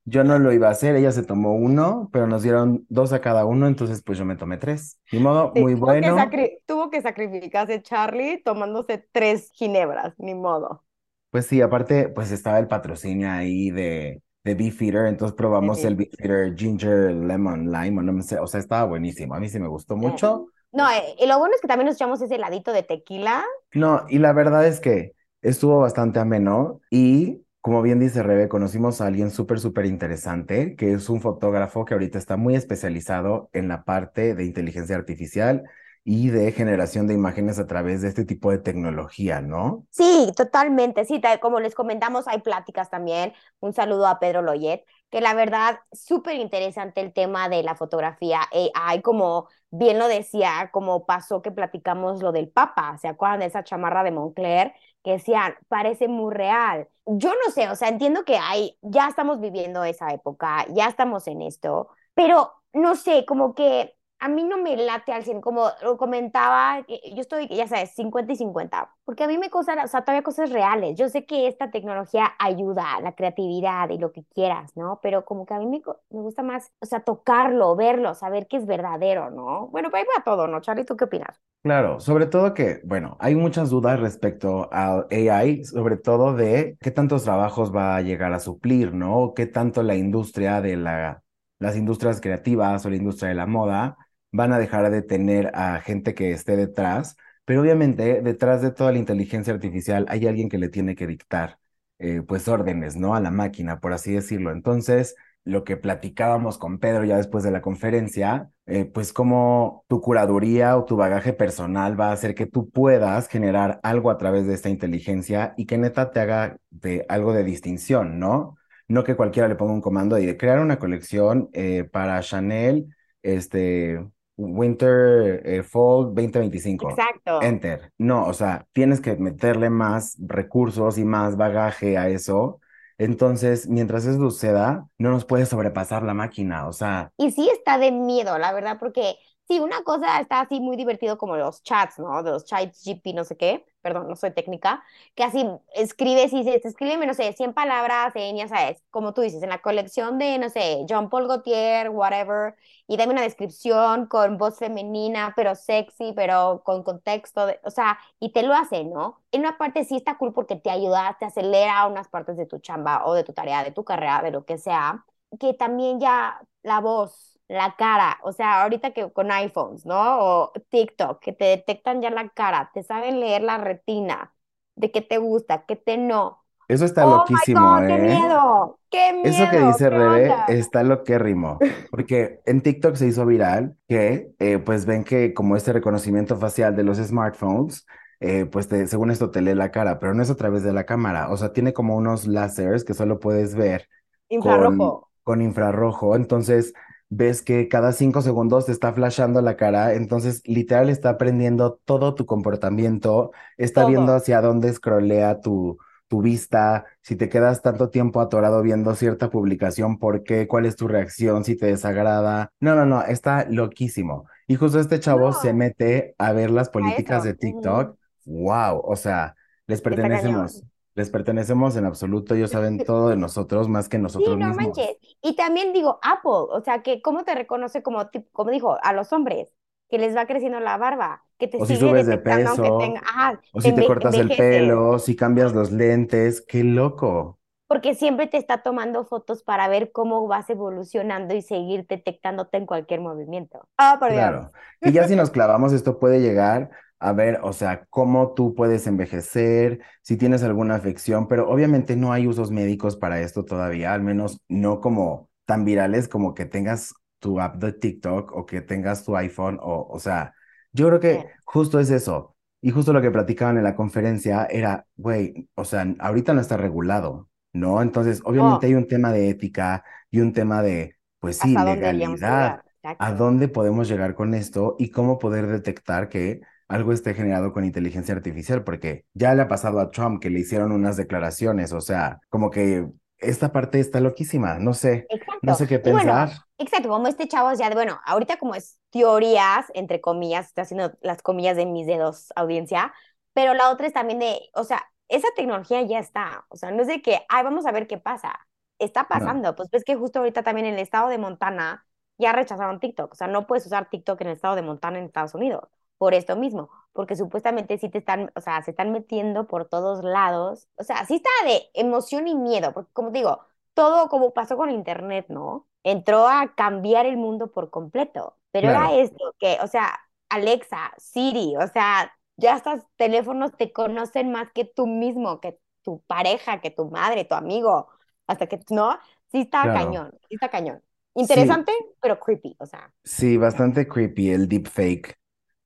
Yo 0.09 0.23
no 0.23 0.39
lo 0.39 0.53
iba 0.53 0.69
a 0.69 0.71
hacer, 0.71 0.95
ella 0.95 1.11
se 1.11 1.25
tomó 1.25 1.55
uno, 1.55 2.09
pero 2.13 2.29
nos 2.29 2.45
dieron 2.45 2.87
dos 2.89 3.13
a 3.13 3.21
cada 3.21 3.45
uno, 3.45 3.67
entonces 3.67 4.03
pues 4.03 4.17
yo 4.17 4.25
me 4.25 4.37
tomé 4.37 4.57
tres. 4.57 5.01
Ni 5.11 5.19
modo, 5.19 5.53
muy 5.55 5.75
tuvo 5.75 5.87
bueno. 5.87 6.31
Que 6.31 6.61
tuvo 6.65 6.91
que 6.91 7.03
sacrificarse 7.03 7.83
Charlie 7.83 8.41
tomándose 8.45 9.05
tres 9.11 9.51
ginebras, 9.53 10.15
ni 10.19 10.35
modo. 10.35 10.85
Pues 11.31 11.47
sí, 11.47 11.61
aparte, 11.61 12.09
pues 12.09 12.31
estaba 12.31 12.59
el 12.61 12.69
patrocinio 12.69 13.31
ahí 13.31 13.71
de, 13.71 14.23
de 14.45 14.55
Beefeater, 14.55 15.07
entonces 15.07 15.37
probamos 15.37 15.85
el 15.85 15.97
Beefeater 15.97 16.55
Ginger 16.57 17.13
Lemon 17.13 17.73
Lime, 17.73 17.99
o 17.99 18.03
no 18.03 18.23
sé, 18.23 18.39
o 18.39 18.47
sea, 18.47 18.61
estaba 18.61 18.85
buenísimo, 18.85 19.35
a 19.35 19.41
mí 19.41 19.49
sí 19.49 19.59
me 19.59 19.69
gustó 19.69 19.97
mucho. 19.97 20.47
No, 20.73 20.89
eh, 20.89 21.17
y 21.19 21.27
lo 21.27 21.39
bueno 21.39 21.55
es 21.55 21.61
que 21.61 21.69
también 21.69 21.87
nos 21.87 21.97
echamos 21.97 22.21
ese 22.23 22.37
heladito 22.37 22.73
de 22.73 22.83
tequila. 22.83 23.45
No, 23.73 24.05
y 24.09 24.19
la 24.19 24.33
verdad 24.33 24.67
es 24.67 24.79
que 24.81 25.13
estuvo 25.43 25.81
bastante 25.81 26.21
ameno 26.21 26.81
y 26.91 27.43
como 27.67 27.83
bien 27.83 27.99
dice 27.99 28.23
Rebe, 28.23 28.49
conocimos 28.49 29.01
a 29.01 29.09
alguien 29.09 29.33
súper, 29.33 29.59
súper 29.59 29.87
interesante, 29.87 30.77
que 30.77 30.93
es 30.93 31.09
un 31.09 31.21
fotógrafo 31.21 31.85
que 31.85 31.95
ahorita 31.95 32.17
está 32.17 32.37
muy 32.37 32.55
especializado 32.55 33.51
en 33.53 33.67
la 33.67 33.83
parte 33.83 34.37
de 34.37 34.45
inteligencia 34.45 34.95
artificial 34.95 35.65
y 36.05 36.29
de 36.31 36.53
generación 36.53 37.09
de 37.09 37.15
imágenes 37.15 37.59
a 37.59 37.67
través 37.67 38.03
de 38.03 38.09
este 38.09 38.25
tipo 38.25 38.53
de 38.53 38.59
tecnología, 38.59 39.41
¿no? 39.41 39.85
Sí, 39.91 40.31
totalmente. 40.37 41.05
Sí, 41.07 41.21
como 41.41 41.59
les 41.59 41.75
comentamos, 41.75 42.29
hay 42.29 42.41
pláticas 42.41 42.89
también. 42.89 43.33
Un 43.59 43.73
saludo 43.73 44.07
a 44.07 44.21
Pedro 44.21 44.43
Loyet, 44.43 44.85
que 45.11 45.21
la 45.21 45.35
verdad, 45.35 45.81
súper 45.91 46.37
interesante 46.37 47.01
el 47.01 47.13
tema 47.13 47.49
de 47.49 47.65
la 47.65 47.75
fotografía 47.75 48.43
AI, 48.53 49.03
como 49.03 49.49
bien 49.71 49.99
lo 49.99 50.07
decía, 50.07 50.71
como 50.73 51.05
pasó 51.05 51.43
que 51.43 51.51
platicamos 51.51 52.23
lo 52.23 52.31
del 52.31 52.49
Papa, 52.49 52.97
¿se 52.99 53.09
acuerdan 53.09 53.41
de 53.41 53.47
esa 53.47 53.65
chamarra 53.65 54.05
de 54.05 54.13
Moncler? 54.13 54.73
Que 55.03 55.15
decían, 55.15 55.57
parece 55.67 56.07
muy 56.07 56.33
real 56.33 56.87
yo 57.07 57.31
no 57.45 57.53
sé, 57.53 57.69
o 57.71 57.77
sea, 57.77 57.89
entiendo 57.89 58.25
que 58.25 58.37
hay, 58.39 58.79
ya 58.83 59.09
estamos 59.09 59.41
viviendo 59.41 59.85
esa 59.85 60.11
época, 60.13 60.67
ya 60.71 60.89
estamos 60.89 61.27
en 61.29 61.43
esto, 61.43 61.89
pero 62.15 62.53
no 62.73 62.97
sé, 62.97 63.25
como 63.27 63.55
que 63.55 63.96
a 64.19 64.29
mí 64.29 64.45
no 64.45 64.59
me 64.59 64.77
late 64.77 65.13
al 65.13 65.25
100, 65.25 65.41
como 65.41 65.71
lo 65.83 65.97
comentaba, 65.99 66.85
yo 66.89 67.21
estoy, 67.21 67.49
ya 67.49 67.69
sabes, 67.69 67.91
50 67.95 68.33
y 68.33 68.37
50, 68.37 68.91
porque 69.05 69.25
a 69.25 69.29
mí 69.29 69.39
me 69.39 69.51
causan, 69.51 69.79
o 69.81 69.89
sea, 69.89 70.03
todavía 70.03 70.23
cosas 70.23 70.51
reales. 70.51 70.97
Yo 70.99 71.09
sé 71.09 71.27
que 71.27 71.47
esta 71.49 71.71
tecnología 71.71 72.33
ayuda 72.39 72.95
a 72.97 73.01
la 73.01 73.15
creatividad 73.15 73.91
y 73.91 73.99
lo 73.99 74.13
que 74.13 74.25
quieras, 74.35 74.77
¿no? 74.77 75.01
Pero 75.03 75.25
como 75.25 75.45
que 75.47 75.55
a 75.55 75.59
mí 75.59 75.67
me, 75.67 75.83
me 76.11 76.21
gusta 76.23 76.43
más, 76.43 76.73
o 76.81 76.87
sea, 76.87 77.01
tocarlo, 77.01 77.77
verlo, 77.77 78.15
saber 78.15 78.47
que 78.47 78.57
es 78.57 78.67
verdadero, 78.67 79.31
¿no? 79.31 79.69
Bueno, 79.69 79.91
pues 79.91 80.03
ahí 80.03 80.09
va 80.17 80.25
todo, 80.25 80.47
¿no, 80.49 80.61
Charlie? 80.61 80.85
¿Tú 80.85 80.97
qué 80.97 81.05
opinas? 81.05 81.41
Claro, 81.63 81.99
sobre 81.99 82.27
todo 82.27 82.55
que, 82.55 82.81
bueno, 82.85 83.17
hay 83.19 83.35
muchas 83.35 83.71
dudas 83.71 83.99
respecto 83.99 84.73
al 84.73 85.07
AI, 85.11 85.65
sobre 85.65 85.97
todo 85.97 86.33
de 86.35 86.77
qué 86.81 86.93
tantos 86.93 87.25
trabajos 87.25 87.75
va 87.75 87.97
a 87.97 88.03
llegar 88.03 88.33
a 88.33 88.39
suplir, 88.39 88.95
¿no? 88.95 89.33
¿Qué 89.35 89.47
tanto 89.47 89.83
la 89.83 89.97
industria 89.97 90.61
de 90.61 90.77
la, 90.77 91.25
las 91.59 91.77
industrias 91.77 92.21
creativas 92.21 92.87
o 92.87 92.91
la 92.91 92.97
industria 92.97 93.31
de 93.31 93.35
la 93.35 93.47
moda 93.47 93.97
van 94.33 94.53
a 94.53 94.59
dejar 94.59 94.91
de 94.91 95.03
tener 95.03 95.51
a 95.55 95.81
gente 95.81 96.15
que 96.15 96.33
esté 96.33 96.57
detrás, 96.57 97.17
pero 97.45 97.61
obviamente 97.63 98.23
detrás 98.23 98.63
de 98.63 98.73
toda 98.73 98.93
la 98.93 98.99
inteligencia 98.99 99.53
artificial 99.55 100.07
hay 100.09 100.27
alguien 100.27 100.49
que 100.49 100.59
le 100.59 100.69
tiene 100.69 100.95
que 100.97 101.07
dictar, 101.07 101.59
eh, 101.99 102.23
pues, 102.27 102.49
órdenes, 102.49 102.97
¿no? 102.97 103.15
A 103.15 103.21
la 103.21 103.31
máquina, 103.31 103.81
por 103.81 103.93
así 103.93 104.13
decirlo. 104.13 104.51
Entonces, 104.53 105.15
lo 105.45 105.63
que 105.65 105.77
platicábamos 105.77 106.59
con 106.59 106.79
Pedro 106.79 107.05
ya 107.05 107.17
después 107.17 107.45
de 107.45 107.53
la 107.53 107.63
conferencia, 107.63 108.51
eh, 108.67 108.85
pues 108.85 109.13
como 109.13 109.85
tu 109.89 110.01
curaduría 110.01 110.77
o 110.77 110.85
tu 110.85 110.97
bagaje 110.97 111.33
personal 111.33 111.99
va 111.99 112.09
a 112.11 112.13
hacer 112.13 112.35
que 112.35 112.47
tú 112.47 112.69
puedas 112.69 113.29
generar 113.29 113.79
algo 113.85 114.11
a 114.11 114.19
través 114.19 114.47
de 114.47 114.55
esta 114.55 114.71
inteligencia 114.71 115.55
y 115.57 115.67
que 115.67 115.79
neta 115.79 116.11
te 116.11 116.19
haga 116.21 116.59
de 116.71 117.07
algo 117.09 117.33
de 117.33 117.45
distinción, 117.45 118.19
¿no? 118.19 118.57
No 118.89 119.05
que 119.05 119.15
cualquiera 119.17 119.49
le 119.49 119.55
ponga 119.55 119.73
un 119.73 119.81
comando 119.81 120.19
y 120.19 120.27
de 120.27 120.37
crear 120.37 120.59
una 120.59 120.79
colección 120.81 121.49
eh, 121.53 121.85
para 121.85 122.21
Chanel, 122.21 122.89
este, 123.23 124.05
Winter 124.37 125.43
eh, 125.45 125.63
Fall 125.63 126.15
2025. 126.15 126.91
Exacto. 126.91 127.43
Enter. 127.43 127.93
No, 127.99 128.27
o 128.27 128.33
sea, 128.33 128.67
tienes 128.73 129.01
que 129.01 129.17
meterle 129.17 129.71
más 129.71 130.17
recursos 130.19 130.99
y 130.99 131.05
más 131.05 131.37
bagaje 131.37 131.97
a 131.97 132.09
eso. 132.09 132.61
Entonces, 132.99 133.69
mientras 133.69 134.07
eso 134.07 134.19
suceda, 134.19 134.89
no 134.99 135.11
nos 135.11 135.25
puede 135.25 135.45
sobrepasar 135.47 136.03
la 136.03 136.15
máquina, 136.15 136.67
o 136.67 136.73
sea. 136.73 137.13
Y 137.19 137.31
sí 137.31 137.49
está 137.51 137.79
de 137.79 137.93
miedo, 137.93 138.39
la 138.39 138.53
verdad, 138.53 138.79
porque 138.79 139.17
sí, 139.49 139.61
una 139.61 139.83
cosa 139.83 140.21
está 140.21 140.41
así 140.41 140.61
muy 140.61 140.77
divertido 140.77 141.19
como 141.19 141.37
los 141.37 141.63
chats, 141.63 141.99
¿no? 141.99 142.23
De 142.23 142.31
los 142.33 142.45
chats 142.45 142.83
GP, 142.85 143.13
no 143.15 143.25
sé 143.25 143.37
qué, 143.37 143.65
perdón, 143.83 144.09
no 144.09 144.17
soy 144.17 144.33
técnica, 144.33 144.83
que 145.15 145.23
así 145.25 145.47
escribes 145.75 146.33
y 146.33 146.39
dices, 146.43 146.65
escríbeme, 146.65 147.07
no 147.07 147.15
sé, 147.15 147.33
100 147.33 147.53
palabras 147.55 148.13
en, 148.17 148.37
ya 148.37 148.49
sabes, 148.49 148.83
como 148.91 149.15
tú 149.15 149.21
dices, 149.23 149.43
en 149.43 149.51
la 149.51 149.63
colección 149.63 150.19
de, 150.19 150.39
no 150.39 150.49
sé, 150.51 150.85
John 150.89 151.09
Paul 151.11 151.29
Gaultier, 151.29 151.91
whatever, 151.91 152.55
y 152.87 152.97
dame 152.97 153.13
una 153.13 153.23
descripción 153.23 154.07
con 154.07 154.39
voz 154.39 154.59
femenina, 154.59 155.33
pero 155.37 155.55
sexy, 155.55 156.13
pero 156.15 156.63
con 156.65 156.83
contexto, 156.83 157.47
o 157.65 157.71
sea, 157.71 157.99
y 158.21 158.33
te 158.33 158.43
lo 158.43 158.55
hace, 158.55 158.85
¿no? 158.85 159.23
En 159.33 159.41
una 159.43 159.59
parte 159.59 159.85
sí 159.85 159.97
está 159.97 160.19
cool 160.19 160.33
porque 160.33 160.57
te 160.57 160.71
ayuda, 160.71 161.17
te 161.19 161.27
acelera 161.27 161.87
unas 161.87 162.09
partes 162.09 162.37
de 162.37 162.47
tu 162.47 162.59
chamba 162.59 163.05
o 163.07 163.15
de 163.15 163.25
tu 163.25 163.33
tarea, 163.33 163.65
de 163.65 163.73
tu 163.73 163.85
carrera, 163.85 164.23
de 164.23 164.31
lo 164.31 164.45
que 164.45 164.59
sea, 164.59 165.05
que 165.41 165.55
también 165.55 166.01
ya 166.01 166.41
la 166.63 166.81
voz 166.81 167.36
la 167.49 167.77
cara, 167.77 168.19
o 168.23 168.33
sea, 168.33 168.63
ahorita 168.63 168.93
que 168.93 169.11
con 169.13 169.31
iPhones, 169.33 169.87
¿no? 169.87 170.19
O 170.21 170.53
TikTok, 170.71 171.21
que 171.23 171.33
te 171.33 171.45
detectan 171.47 172.03
ya 172.03 172.11
la 172.11 172.29
cara, 172.31 172.71
te 172.75 172.83
saben 172.83 173.21
leer 173.21 173.43
la 173.43 173.59
retina, 173.59 174.35
de 174.75 174.91
qué 174.91 175.03
te 175.03 175.19
gusta, 175.19 175.65
qué 175.67 175.77
te 175.77 175.97
no. 175.99 176.45
Eso 176.69 176.85
está 176.85 177.05
oh 177.05 177.07
loquísimo, 177.07 177.79
my 177.87 177.87
God, 177.87 177.89
¿eh? 177.89 178.19
¡Qué 178.21 178.39
miedo! 178.39 178.81
¡Qué 178.91 179.13
miedo! 179.13 179.23
Eso 179.23 179.49
que 179.49 179.61
dice 179.61 179.89
¿Qué 179.89 179.97
Rebe 179.97 180.45
onda? 180.45 180.47
está 180.47 180.83
loquérrimo, 180.85 181.65
porque 181.91 182.41
en 182.47 182.61
TikTok 182.63 182.97
se 182.97 183.07
hizo 183.09 183.27
viral 183.27 183.77
que, 183.89 184.31
eh, 184.39 184.59
pues 184.59 184.87
ven 184.87 185.05
que 185.05 185.35
como 185.35 185.57
este 185.57 185.73
reconocimiento 185.73 186.37
facial 186.39 186.77
de 186.77 186.85
los 186.85 186.99
smartphones, 186.99 187.87
eh, 188.21 188.47
pues 188.47 188.69
te- 188.69 188.87
según 188.87 189.11
esto 189.11 189.31
te 189.31 189.43
lee 189.43 189.55
la 189.55 189.71
cara, 189.73 189.99
pero 189.99 190.15
no 190.15 190.23
es 190.23 190.31
a 190.31 190.37
través 190.37 190.63
de 190.63 190.73
la 190.73 190.87
cámara, 190.87 191.31
o 191.31 191.37
sea, 191.37 191.53
tiene 191.53 191.73
como 191.73 191.97
unos 191.97 192.27
láseres 192.27 192.85
que 192.85 192.95
solo 192.95 193.19
puedes 193.21 193.55
ver 193.57 193.89
con, 194.37 194.37
Infrarrojo. 194.37 195.09
con 195.25 195.43
infrarrojo, 195.43 196.15
entonces 196.17 196.73
ves 197.09 197.43
que 197.43 197.69
cada 197.69 197.93
cinco 197.93 198.23
segundos 198.23 198.67
te 198.67 198.73
está 198.73 198.93
flashando 198.93 199.41
la 199.41 199.57
cara, 199.57 199.95
entonces 199.95 200.43
literal 200.47 200.91
está 200.91 201.11
aprendiendo 201.11 201.81
todo 201.85 202.15
tu 202.15 202.27
comportamiento, 202.27 203.33
está 203.57 203.87
viendo 203.87 204.15
hacia 204.15 204.41
dónde 204.41 204.73
scrollea 204.73 205.41
tu, 205.41 205.79
tu 206.09 206.23
vista, 206.23 206.85
si 207.03 207.17
te 207.17 207.29
quedas 207.29 207.63
tanto 207.63 207.91
tiempo 207.91 208.21
atorado 208.21 208.63
viendo 208.63 208.95
cierta 208.95 209.31
publicación, 209.31 209.99
por 209.99 210.23
qué, 210.23 210.47
cuál 210.47 210.67
es 210.67 210.77
tu 210.77 210.89
reacción, 210.89 211.45
si 211.45 211.57
te 211.57 211.67
desagrada. 211.67 212.51
No, 212.61 212.75
no, 212.75 212.87
no, 212.87 213.03
está 213.03 213.47
loquísimo. 213.49 214.27
Y 214.47 214.57
justo 214.57 214.79
este 214.79 215.01
chavo 215.01 215.33
se 215.33 215.53
mete 215.53 216.15
a 216.19 216.33
ver 216.33 216.51
las 216.51 216.71
políticas 216.71 217.25
de 217.25 217.35
TikTok. 217.35 217.97
Wow, 218.25 218.83
o 218.85 218.97
sea, 218.97 219.35
les 219.67 219.81
pertenecemos. 219.81 220.63
Les 220.97 221.11
pertenecemos 221.11 221.77
en 221.77 221.85
absoluto, 221.87 222.35
ellos 222.35 222.51
saben 222.51 222.83
todo 222.83 223.09
de 223.11 223.17
nosotros 223.17 223.69
más 223.69 223.89
que 223.89 223.99
Sí, 223.99 224.03
nosotros 224.03 224.37
no 224.39 224.47
mismos. 224.49 224.55
manches. 224.55 224.97
Y 225.23 225.37
también 225.37 225.73
digo, 225.73 225.99
Apple, 226.03 226.31
o 226.33 226.63
sea, 226.65 226.83
que 226.83 227.03
cómo 227.03 227.25
te 227.25 227.35
reconoce 227.35 227.83
como, 227.83 228.09
como 228.33 228.51
dijo, 228.51 228.79
a 228.83 228.93
los 228.93 229.13
hombres, 229.13 229.53
que 229.89 229.99
les 229.99 230.17
va 230.17 230.27
creciendo 230.27 230.61
la 230.61 230.77
barba, 230.79 231.25
que 231.39 231.49
te 231.49 231.59
O 231.59 231.67
si 231.67 231.77
subes 231.77 232.07
de 232.07 232.19
peso, 232.19 232.79
tenga, 232.79 233.01
ajá, 233.01 233.41
o 233.53 233.61
si 233.61 233.73
te 233.75 233.85
cortas 233.85 234.19
el 234.19 234.35
pelo, 234.35 234.99
si 234.99 235.17
cambias 235.17 235.53
los 235.55 235.73
lentes, 235.73 236.41
qué 236.43 236.65
loco. 236.65 237.41
porque 237.69 237.95
siempre 237.95 238.27
te 238.29 238.37
está 238.39 238.63
tomando 238.63 239.05
fotos 239.05 239.43
para 239.43 239.69
ver 239.69 239.91
cómo 239.93 240.27
vas 240.29 240.49
evolucionando 240.51 241.35
y 241.35 241.43
seguir 241.43 241.87
detectándote 241.87 242.57
en 242.59 242.67
cualquier 242.67 243.01
movimiento. 243.01 243.69
Ah, 243.77 243.97
por 243.99 244.13
Dios. 244.13 244.37
Claro, 244.39 244.53
que 244.81 244.93
ya 244.93 245.07
si 245.09 245.17
nos 245.17 245.31
clavamos, 245.31 245.73
esto 245.73 245.99
puede 245.99 246.21
llegar 246.21 246.71
a 246.99 247.13
ver, 247.13 247.41
o 247.43 247.53
sea, 247.53 247.85
cómo 247.91 248.35
tú 248.35 248.55
puedes 248.55 248.87
envejecer, 248.87 249.81
si 250.03 250.17
tienes 250.17 250.43
alguna 250.43 250.77
afección, 250.77 251.29
pero 251.29 251.49
obviamente 251.51 251.97
no 251.97 252.13
hay 252.13 252.27
usos 252.27 252.51
médicos 252.51 252.97
para 252.97 253.21
esto 253.21 253.45
todavía, 253.45 253.93
al 253.95 254.03
menos 254.03 254.41
no 254.49 254.81
como 254.81 255.31
tan 255.45 255.65
virales 255.65 256.09
como 256.09 256.35
que 256.35 256.47
tengas 256.47 256.95
tu 257.19 257.41
app 257.41 257.57
de 257.57 257.73
TikTok 257.73 258.33
o 258.33 258.47
que 258.47 258.61
tengas 258.63 259.05
tu 259.05 259.17
iPhone, 259.17 259.59
o, 259.63 259.87
o 259.91 259.99
sea, 259.99 260.35
yo 260.73 260.89
creo 260.89 261.01
que 261.01 261.27
justo 261.45 261.81
es 261.81 261.91
eso. 261.91 262.35
Y 262.61 262.71
justo 262.71 262.93
lo 262.93 263.03
que 263.03 263.11
platicaban 263.11 263.59
en 263.59 263.65
la 263.65 263.77
conferencia 263.77 264.47
era, 264.51 264.87
güey, 264.97 265.49
o 265.55 265.65
sea, 265.65 265.87
ahorita 266.01 266.35
no 266.35 266.41
está 266.41 266.57
regulado, 266.57 267.29
¿no? 267.53 267.81
Entonces, 267.83 268.21
obviamente 268.25 268.67
No, 268.67 268.67
hay 268.67 268.75
un 268.75 268.89
tema 268.89 269.13
de 269.13 269.29
ética 269.31 269.85
y 270.11 270.21
un 270.21 270.33
tema 270.33 270.63
de, 270.63 270.97
pues 271.21 271.39
sí, 271.39 271.57
¿hasta 271.57 271.65
dónde 271.65 271.87
deberíamos 271.87 272.21
legalidad 272.23 272.63
a 272.99 273.13
dónde 273.13 273.49
podemos 273.49 273.89
llegar 273.89 274.15
con 274.15 274.35
esto 274.35 274.77
y 274.79 274.91
cómo 274.91 275.19
poder 275.19 275.47
detectar 275.49 276.09
que 276.09 276.41
algo 276.69 276.93
esté 276.93 277.15
generado 277.15 277.53
con 277.53 277.65
inteligencia 277.65 278.15
artificial, 278.15 278.65
porque 278.65 279.05
ya 279.15 279.35
le 279.35 279.43
ha 279.43 279.49
pasado 279.49 279.81
a 279.81 279.91
Trump 279.91 280.21
que 280.23 280.31
le 280.31 280.41
hicieron 280.41 280.73
unas 280.73 280.97
declaraciones, 280.97 281.73
o 281.73 281.81
sea, 281.81 282.21
como 282.29 282.51
que 282.51 282.87
esta 283.19 283.53
parte 283.53 283.81
está 283.81 284.01
loquísima, 284.01 284.59
no 284.59 284.75
sé, 284.75 285.11
no 285.43 285.55
Exacto. 285.55 285.55
sé 285.55 285.67
qué 285.69 285.79
Y 285.83 285.91
bueno, 285.93 286.13
pensar. 286.13 286.31
exacto, 286.59 286.89
como 286.89 287.07
este 287.09 287.29
chavo 287.29 287.53
ya, 287.55 287.69
de- 287.69 287.75
bueno, 287.77 288.01
ahorita 288.05 288.39
como 288.39 288.55
es 288.55 288.81
teorías, 288.91 289.67
entre 289.75 290.01
comillas, 290.01 290.47
estoy 290.49 290.63
haciendo 290.63 290.93
las 291.01 291.23
comillas 291.23 291.57
de 291.57 291.67
mis 291.67 291.87
dedos, 291.87 292.33
audiencia, 292.37 292.93
pero 293.33 293.55
la 293.55 293.71
otra 293.71 293.87
es 293.87 293.93
también 293.93 294.19
de, 294.19 294.41
o 294.55 294.65
sea, 294.65 294.83
esa 295.09 295.29
tecnología 295.37 295.83
ya 295.83 296.01
está, 296.01 296.45
o 296.49 296.57
sea, 296.57 296.71
no 296.73 296.83
es 296.83 296.89
de 296.89 297.03
que, 297.03 297.21
ay, 297.29 297.45
vamos 297.45 297.67
a 297.67 297.73
ver 297.73 297.87
qué 297.87 297.99
pasa, 297.99 298.35
está 298.81 299.07
No, 299.13 299.27
pasando, 299.29 299.55
pues 299.55 299.71
ves 299.71 299.85
que 299.85 299.95
justo 299.97 300.19
ahorita 300.19 300.43
también 300.43 300.67
en 300.67 300.75
el 300.75 300.81
estado 300.81 301.09
de 301.09 301.19
Montana 301.19 301.87
ya 302.19 302.33
rechazaron 302.33 302.81
TikTok, 302.81 303.13
o 303.13 303.15
sea, 303.15 303.29
no 303.29 303.47
puedes 303.47 303.67
usar 303.67 303.89
TikTok 303.89 304.21
en 304.23 304.27
el 304.29 304.33
estado 304.35 304.57
de 304.57 304.63
Montana 304.63 304.99
en 304.99 305.05
Estados 305.05 305.35
Unidos, 305.35 305.69
por 305.99 306.15
esto 306.15 306.37
mismo, 306.37 306.71
porque 306.93 307.17
supuestamente 307.17 307.79
sí 307.79 307.89
te 307.89 307.99
están, 307.99 308.31
o 308.37 308.41
sea, 308.41 308.63
se 308.63 308.71
están 308.73 308.93
metiendo 308.93 309.47
por 309.47 309.69
todos 309.69 310.05
lados, 310.05 310.69
o 310.77 310.85
sea, 310.85 311.05
sí 311.07 311.17
está 311.17 311.31
de 311.47 311.71
emoción 311.75 312.29
y 312.29 312.35
miedo, 312.35 312.73
porque 312.75 312.91
como 312.93 313.13
te 313.13 313.19
digo, 313.19 313.41
todo 313.75 314.09
como 314.09 314.33
pasó 314.33 314.57
con 314.57 314.71
Internet, 314.71 315.27
¿no? 315.29 315.67
Entró 315.83 316.29
a 316.29 316.55
cambiar 316.55 317.07
el 317.07 317.17
mundo 317.17 317.53
por 317.53 317.71
completo, 317.71 318.37
pero 318.51 318.69
era 318.69 318.89
claro, 318.89 319.01
esto, 319.01 319.35
que, 319.39 319.59
o 319.63 319.67
sea, 319.69 319.99
Alexa, 320.29 320.93
Siri, 320.99 321.57
o 321.57 321.67
sea, 321.69 322.13
ya 322.37 322.57
estos 322.57 322.81
teléfonos 322.97 323.57
te 323.57 323.73
conocen 323.73 324.31
más 324.33 324.51
que 324.53 324.65
tú 324.65 324.87
mismo, 324.87 325.41
que 325.41 325.59
tu 325.83 326.01
pareja, 326.07 326.61
que 326.61 326.71
tu 326.71 326.91
madre, 326.91 327.25
tu 327.25 327.35
amigo, 327.35 327.89
hasta 328.27 328.47
que, 328.47 328.61
¿no? 328.71 328.99
Sí 329.31 329.41
está 329.43 329.63
claro. 329.63 329.73
cañón, 329.73 330.13
sí 330.29 330.35
está 330.35 330.51
cañón. 330.51 330.83
Sí, 331.21 331.23
Interesante, 331.23 331.73
pero 332.01 332.19
creepy, 332.21 332.57
o 332.59 332.67
sea. 332.67 332.93
sí, 333.05 333.37
bastante 333.39 333.89
creepy 333.89 334.31
el 334.31 334.49
deepfake. 334.49 335.17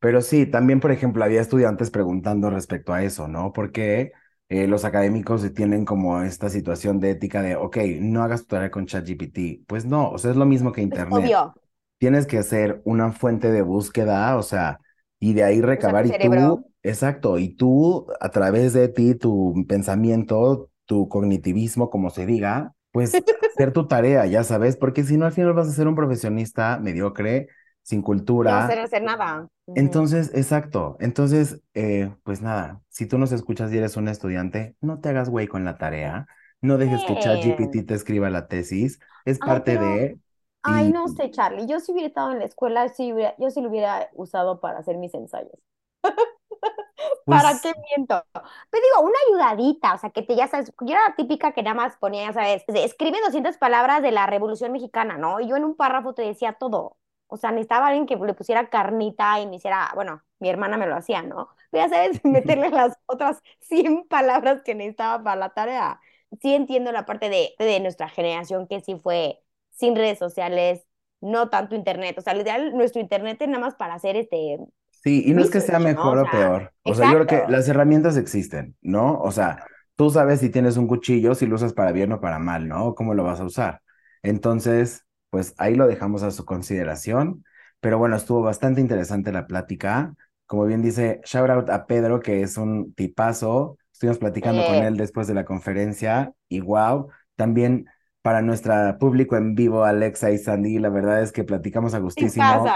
Pero 0.00 0.22
sí, 0.22 0.46
también, 0.46 0.80
por 0.80 0.92
ejemplo, 0.92 1.24
había 1.24 1.40
estudiantes 1.42 1.90
preguntando 1.90 2.50
respecto 2.50 2.92
a 2.92 3.04
eso, 3.04 3.28
¿no? 3.28 3.52
Porque 3.52 4.12
eh, 4.48 4.66
los 4.66 4.84
académicos 4.84 5.52
tienen 5.54 5.84
como 5.84 6.22
esta 6.22 6.48
situación 6.50 7.00
de 7.00 7.10
ética 7.10 7.42
de, 7.42 7.56
ok, 7.56 7.76
no 8.00 8.22
hagas 8.22 8.42
tu 8.42 8.48
tarea 8.48 8.70
con 8.70 8.86
ChatGPT. 8.86 9.66
Pues 9.66 9.84
no, 9.84 10.10
o 10.10 10.18
sea, 10.18 10.30
es 10.32 10.36
lo 10.36 10.46
mismo 10.46 10.72
que 10.72 10.82
Internet. 10.82 11.24
obvio, 11.24 11.54
Tienes 11.98 12.26
que 12.26 12.38
hacer 12.38 12.80
una 12.84 13.12
fuente 13.12 13.50
de 13.50 13.62
búsqueda, 13.62 14.36
o 14.38 14.42
sea, 14.42 14.80
y 15.18 15.34
de 15.34 15.44
ahí 15.44 15.60
recabar 15.60 16.06
y 16.06 16.12
tú, 16.18 16.64
exacto, 16.82 17.38
y 17.38 17.54
tú 17.54 18.06
a 18.20 18.30
través 18.30 18.72
de 18.72 18.88
ti, 18.88 19.14
tu 19.14 19.54
pensamiento, 19.68 20.70
tu 20.86 21.08
cognitivismo, 21.08 21.90
como 21.90 22.08
se 22.10 22.24
diga, 22.24 22.74
pues 22.90 23.22
hacer 23.54 23.72
tu 23.72 23.86
tarea, 23.86 24.24
ya 24.26 24.44
sabes, 24.44 24.76
porque 24.78 25.04
si 25.04 25.18
no 25.18 25.26
al 25.26 25.32
final 25.32 25.52
vas 25.52 25.68
a 25.68 25.72
ser 25.72 25.88
un 25.88 25.94
profesionista 25.94 26.78
mediocre, 26.78 27.48
sin 27.82 28.00
No 28.00 28.04
cultura. 28.04 28.64
hacer, 28.64 28.78
hacer 28.80 29.02
nada. 29.02 29.48
Entonces, 29.74 30.30
exacto. 30.34 30.96
Entonces, 31.00 31.62
eh, 31.74 32.14
pues 32.24 32.42
nada, 32.42 32.82
si 32.88 33.06
tú 33.06 33.18
nos 33.18 33.32
escuchas 33.32 33.72
y 33.72 33.78
eres 33.78 33.96
un 33.96 34.08
estudiante, 34.08 34.76
no 34.80 35.00
te 35.00 35.08
hagas 35.10 35.28
güey 35.30 35.46
con 35.46 35.64
la 35.64 35.78
tarea, 35.78 36.26
no 36.60 36.76
dejes 36.78 37.00
que. 37.06 37.18
ChatGPT 37.18 37.86
te 37.86 37.94
escriba 37.94 38.30
la 38.30 38.48
tesis, 38.48 38.98
es 39.24 39.38
Ay, 39.40 39.48
parte 39.48 39.76
pero- 39.78 39.86
de... 39.86 40.18
Ay, 40.62 40.88
y- 40.88 40.92
no 40.92 41.08
sé, 41.08 41.30
Charlie. 41.30 41.66
Yo 41.66 41.80
si 41.80 41.92
hubiera 41.92 42.08
estado 42.08 42.32
en 42.32 42.38
la 42.40 42.44
escuela, 42.44 42.88
sí 42.90 43.12
hubiera- 43.12 43.34
yo 43.38 43.50
sí 43.50 43.60
lo 43.62 43.70
hubiera 43.70 44.10
usado 44.14 44.60
para 44.60 44.78
hacer 44.80 44.96
mis 44.98 45.14
ensayos. 45.14 45.58
¿Para 47.24 47.50
pues, 47.50 47.62
qué 47.62 47.72
miento? 47.96 48.22
Pero 48.32 48.82
digo, 48.96 49.08
una 49.08 49.18
ayudadita, 49.28 49.94
o 49.94 49.98
sea, 49.98 50.10
que 50.10 50.22
te 50.22 50.36
ya 50.36 50.48
sabes, 50.48 50.72
yo 50.80 50.88
era 50.94 51.08
la 51.08 51.14
típica 51.16 51.52
que 51.52 51.62
nada 51.62 51.74
más 51.74 51.96
ponía, 51.98 52.26
ya 52.26 52.32
sabes, 52.32 52.64
escribe 52.68 53.18
200 53.24 53.56
palabras 53.58 54.02
de 54.02 54.12
la 54.12 54.26
Revolución 54.26 54.72
Mexicana, 54.72 55.16
¿no? 55.18 55.40
Y 55.40 55.48
yo 55.48 55.56
en 55.56 55.64
un 55.64 55.76
párrafo 55.76 56.14
te 56.14 56.22
decía 56.22 56.54
todo. 56.54 56.96
O 57.30 57.36
sea, 57.36 57.50
necesitaba 57.52 57.88
alguien 57.88 58.06
que 58.06 58.16
le 58.16 58.34
pusiera 58.34 58.68
carnita 58.70 59.40
y 59.40 59.46
me 59.46 59.56
hiciera, 59.56 59.90
bueno, 59.94 60.22
mi 60.38 60.48
hermana 60.48 60.76
me 60.76 60.86
lo 60.86 60.96
hacía, 60.96 61.22
¿no? 61.22 61.48
Pero 61.70 61.86
ya 61.86 61.90
sabes, 61.94 62.20
meterle 62.24 62.70
las 62.70 62.96
otras 63.06 63.40
100 63.60 64.06
palabras 64.08 64.62
que 64.62 64.74
necesitaba 64.74 65.22
para 65.22 65.36
la 65.36 65.50
tarea. 65.50 66.00
Sí 66.40 66.54
entiendo 66.54 66.92
la 66.92 67.06
parte 67.06 67.28
de, 67.28 67.54
de 67.58 67.80
nuestra 67.80 68.08
generación 68.08 68.66
que 68.68 68.80
sí 68.80 68.96
fue 69.02 69.42
sin 69.70 69.96
redes 69.96 70.18
sociales, 70.18 70.86
no 71.20 71.50
tanto 71.50 71.74
internet. 71.74 72.16
O 72.18 72.22
sea, 72.22 72.34
literal, 72.34 72.72
nuestro 72.76 73.00
internet 73.00 73.40
es 73.42 73.48
nada 73.48 73.60
más 73.60 73.74
para 73.74 73.94
hacer 73.94 74.16
este, 74.16 74.58
Sí, 75.02 75.22
y 75.26 75.32
no 75.32 75.42
es 75.42 75.50
que 75.50 75.60
sea 75.62 75.78
research, 75.78 75.88
¿no? 75.94 76.12
mejor 76.12 76.18
O 76.18 76.30
peor. 76.30 76.72
O 76.82 76.94
sea, 76.94 77.06
yo 77.06 77.14
creo 77.24 77.26
que 77.26 77.50
las 77.50 77.68
herramientas 77.68 78.16
existen, 78.16 78.76
¿no? 78.82 79.18
O 79.20 79.32
sea, 79.32 79.64
tú 79.96 80.10
sabes 80.10 80.40
si 80.40 80.50
tienes 80.50 80.76
un 80.76 80.86
cuchillo, 80.86 81.34
si 81.34 81.46
lo 81.46 81.54
usas 81.56 81.72
para 81.72 81.92
bien 81.92 82.12
o 82.12 82.20
para 82.20 82.38
mal, 82.38 82.68
¿no? 82.68 82.94
¿Cómo 82.94 83.14
lo 83.14 83.24
vas 83.24 83.40
a 83.40 83.44
usar? 83.44 83.82
Entonces, 84.22 85.06
pues 85.30 85.54
ahí 85.58 85.74
lo 85.74 85.86
dejamos 85.86 86.22
a 86.22 86.30
su 86.30 86.44
consideración. 86.44 87.44
Pero 87.80 87.98
bueno, 87.98 88.16
estuvo 88.16 88.42
bastante 88.42 88.80
interesante 88.80 89.32
la 89.32 89.46
plática. 89.46 90.14
Como 90.46 90.66
bien 90.66 90.82
dice, 90.82 91.20
shout 91.24 91.50
out 91.50 91.70
a 91.70 91.86
Pedro, 91.86 92.20
que 92.20 92.42
es 92.42 92.56
un 92.56 92.92
tipazo. 92.94 93.78
Estuvimos 93.92 94.18
platicando 94.18 94.64
con 94.66 94.76
él 94.76 94.96
después 94.96 95.26
de 95.26 95.34
la 95.34 95.44
conferencia 95.44 96.32
y 96.48 96.60
wow, 96.60 97.08
también 97.36 97.86
para 98.22 98.42
nuestro 98.42 98.74
público 98.98 99.36
en 99.36 99.54
vivo, 99.54 99.84
Alexa 99.84 100.30
y 100.30 100.38
Sandy, 100.38 100.78
la 100.78 100.90
verdad 100.90 101.22
es 101.22 101.32
que 101.32 101.44
platicamos 101.44 101.94
a 101.94 101.98
¿Qué 101.98 102.02
gustísimo. 102.02 102.66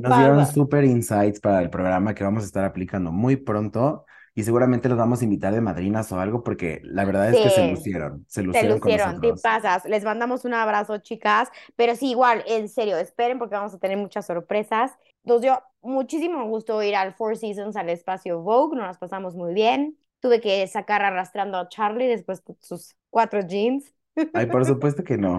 Nos 0.00 0.18
dieron 0.18 0.46
súper 0.46 0.84
insights 0.84 1.40
para 1.40 1.60
el 1.60 1.68
programa 1.68 2.14
que 2.14 2.24
vamos 2.24 2.42
a 2.44 2.46
estar 2.46 2.64
aplicando 2.64 3.12
muy 3.12 3.36
pronto 3.36 4.06
y 4.36 4.44
seguramente 4.44 4.88
los 4.90 4.98
vamos 4.98 5.22
a 5.22 5.24
invitar 5.24 5.54
de 5.54 5.62
madrinas 5.62 6.12
o 6.12 6.20
algo 6.20 6.44
porque 6.44 6.80
la 6.84 7.04
verdad 7.06 7.30
es 7.30 7.36
que 7.38 7.50
se 7.50 7.62
Sí. 7.62 7.70
lucieron, 7.70 8.24
se 8.28 8.42
Se 8.42 8.42
lucieron 8.42 8.78
con 8.78 8.90
lucieron, 8.92 9.20
te 9.20 9.32
pasas. 9.42 9.84
Les 9.86 10.04
mandamos 10.04 10.44
un 10.44 10.52
abrazo, 10.52 10.98
chicas. 10.98 11.48
Pero 11.74 11.96
sí, 11.96 12.10
igual, 12.10 12.44
en 12.46 12.68
serio, 12.68 12.98
esperen 12.98 13.38
porque 13.38 13.54
vamos 13.56 13.72
a 13.74 13.78
tener 13.78 13.96
muchas 13.96 14.26
sorpresas. 14.26 14.92
Nos 15.24 15.40
dio 15.40 15.62
muchísimo 15.80 16.46
gusto 16.48 16.82
ir 16.82 16.94
al 16.94 17.14
Four 17.14 17.38
Seasons, 17.38 17.76
al 17.76 17.88
espacio 17.88 18.42
Vogue. 18.42 18.76
Nos 18.76 18.86
las 18.86 18.98
pasamos 18.98 19.34
muy 19.34 19.54
bien. 19.54 19.96
Tuve 20.20 20.40
que 20.42 20.66
sacar 20.66 21.02
arrastrando 21.02 21.56
a 21.58 21.68
Charlie 21.70 22.06
después 22.06 22.44
de 22.44 22.54
sus 22.60 22.94
cuatro 23.10 23.40
jeans. 23.40 23.94
Ay, 24.34 24.46
por 24.46 24.66
supuesto 24.66 25.02
que 25.02 25.16
no. 25.16 25.38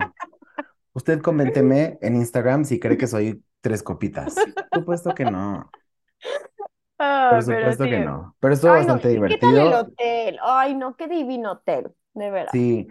Usted 0.94 1.22
coménteme 1.22 2.00
en 2.02 2.16
Instagram 2.16 2.66
si 2.66 2.80
cree 2.80 2.98
que 2.98 3.06
soy 3.06 3.44
tres 3.62 3.84
copitas. 3.84 4.34
Por 4.72 4.80
supuesto 4.82 5.14
que 5.14 5.26
no. 5.26 5.70
Ah, 7.00 7.30
Por 7.30 7.44
pero 7.46 7.72
supuesto 7.72 7.84
sí. 7.84 7.90
que 7.90 8.00
no. 8.00 8.36
Pero 8.40 8.54
estuvo 8.54 8.72
Ay, 8.72 8.86
no, 8.86 8.96
bastante 8.96 9.10
¿y 9.10 9.22
¿Qué 9.28 9.38
tal 9.38 9.58
el 9.60 9.74
divertido. 9.74 9.74
hotel? 9.74 10.40
Ay, 10.44 10.76
no, 10.76 10.96
qué 10.96 11.08
divino 11.08 11.54
hotel, 11.54 11.94
de 12.14 12.32
verdad. 12.32 12.54
Sí, 12.54 12.88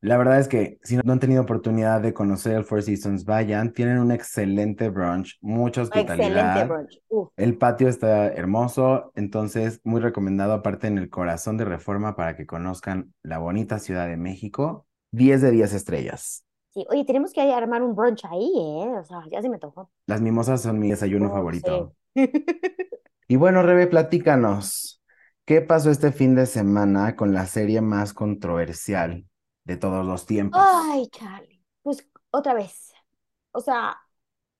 la 0.00 0.18
verdad 0.18 0.40
es 0.40 0.48
que 0.48 0.78
si 0.84 0.96
no 0.96 1.12
han 1.12 1.20
tenido 1.20 1.42
oportunidad 1.42 2.00
de 2.02 2.14
conocer 2.14 2.54
el 2.56 2.64
Four 2.64 2.82
Seasons, 2.82 3.24
vayan. 3.24 3.72
Tienen 3.72 3.98
un 3.98 4.12
excelente 4.12 4.90
brunch, 4.90 5.38
mucha 5.42 5.82
Excelente 5.92 6.64
hospitalidad. 6.64 6.64
brunch. 6.64 7.00
Uf. 7.08 7.30
El 7.36 7.58
patio 7.58 7.88
está 7.88 8.28
hermoso, 8.28 9.12
entonces 9.16 9.80
muy 9.84 10.00
recomendado, 10.00 10.54
aparte 10.54 10.88
en 10.88 10.98
el 10.98 11.10
corazón 11.10 11.56
de 11.58 11.64
Reforma, 11.66 12.16
para 12.16 12.36
que 12.36 12.46
conozcan 12.46 13.14
la 13.22 13.38
bonita 13.38 13.78
Ciudad 13.78 14.08
de 14.08 14.16
México. 14.18 14.86
10 15.12 15.42
de 15.42 15.50
10 15.52 15.72
estrellas. 15.74 16.44
Sí, 16.70 16.84
oye, 16.88 17.04
tenemos 17.04 17.32
que 17.32 17.40
armar 17.42 17.82
un 17.82 17.94
brunch 17.96 18.24
ahí, 18.26 18.52
¿eh? 18.56 18.98
O 18.98 19.04
sea, 19.04 19.22
ya 19.30 19.42
se 19.42 19.48
me 19.48 19.58
tocó. 19.58 19.90
Las 20.06 20.20
mimosas 20.20 20.60
son 20.62 20.78
mi 20.78 20.90
desayuno 20.90 21.30
Oh, 21.30 21.30
favorito. 21.30 21.94
sí. 22.14 22.14
Y 23.30 23.36
bueno, 23.36 23.62
Rebe, 23.62 23.86
platícanos, 23.86 25.00
¿qué 25.44 25.60
pasó 25.60 25.92
este 25.92 26.10
fin 26.10 26.34
de 26.34 26.46
semana 26.46 27.14
con 27.14 27.32
la 27.32 27.46
serie 27.46 27.80
más 27.80 28.12
controversial 28.12 29.24
de 29.62 29.76
todos 29.76 30.04
los 30.04 30.26
tiempos? 30.26 30.60
Ay, 30.64 31.06
Charlie. 31.10 31.62
Pues 31.82 32.04
otra 32.32 32.54
vez. 32.54 32.92
O 33.52 33.60
sea, 33.60 34.00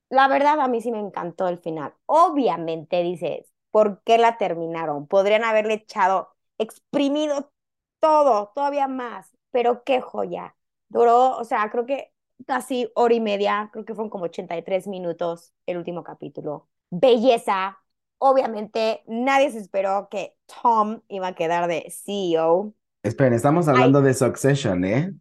la 0.09 0.29
verdad 0.29 0.61
a 0.61 0.69
mí 0.69 0.81
sí 0.81 0.93
me 0.93 1.01
encantó 1.01 1.49
el 1.49 1.59
final. 1.59 1.95
Obviamente 2.07 3.03
dices, 3.03 3.53
¿por 3.73 4.05
qué 4.05 4.19
la 4.19 4.39
terminaron? 4.39 5.09
Podrían 5.09 5.43
haberle 5.43 5.75
echado, 5.75 6.37
exprimido 6.57 7.51
todo, 7.99 8.53
todavía 8.55 8.87
más. 8.87 9.37
Pero 9.51 9.83
qué 9.83 10.01
joya. 10.01 10.55
Duró, 10.89 11.37
o 11.39 11.43
sea, 11.43 11.69
creo 11.73 11.87
que 11.87 12.13
casi 12.47 12.89
hora 12.95 13.15
y 13.15 13.21
media, 13.21 13.69
creo 13.73 13.85
que 13.85 13.97
fueron 13.97 14.11
como 14.11 14.27
83 14.27 14.87
minutos 14.87 15.53
el 15.67 15.77
último 15.77 16.05
capítulo. 16.05 16.69
Belleza. 16.89 17.80
Obviamente 18.23 19.03
nadie 19.07 19.51
se 19.51 19.59
esperó 19.59 20.09
que 20.11 20.37
Tom 20.63 21.01
iba 21.09 21.29
a 21.29 21.35
quedar 21.35 21.69
de 21.69 21.91
CEO. 21.91 22.75
Esperen, 23.03 23.33
estamos 23.33 23.67
hablando 23.67 24.03
de 24.03 24.13
Succession, 24.13 24.85
¿eh? 24.85 25.15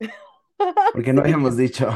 Porque 0.92 1.12
no 1.12 1.20
habíamos 1.20 1.56
dicho. 1.56 1.88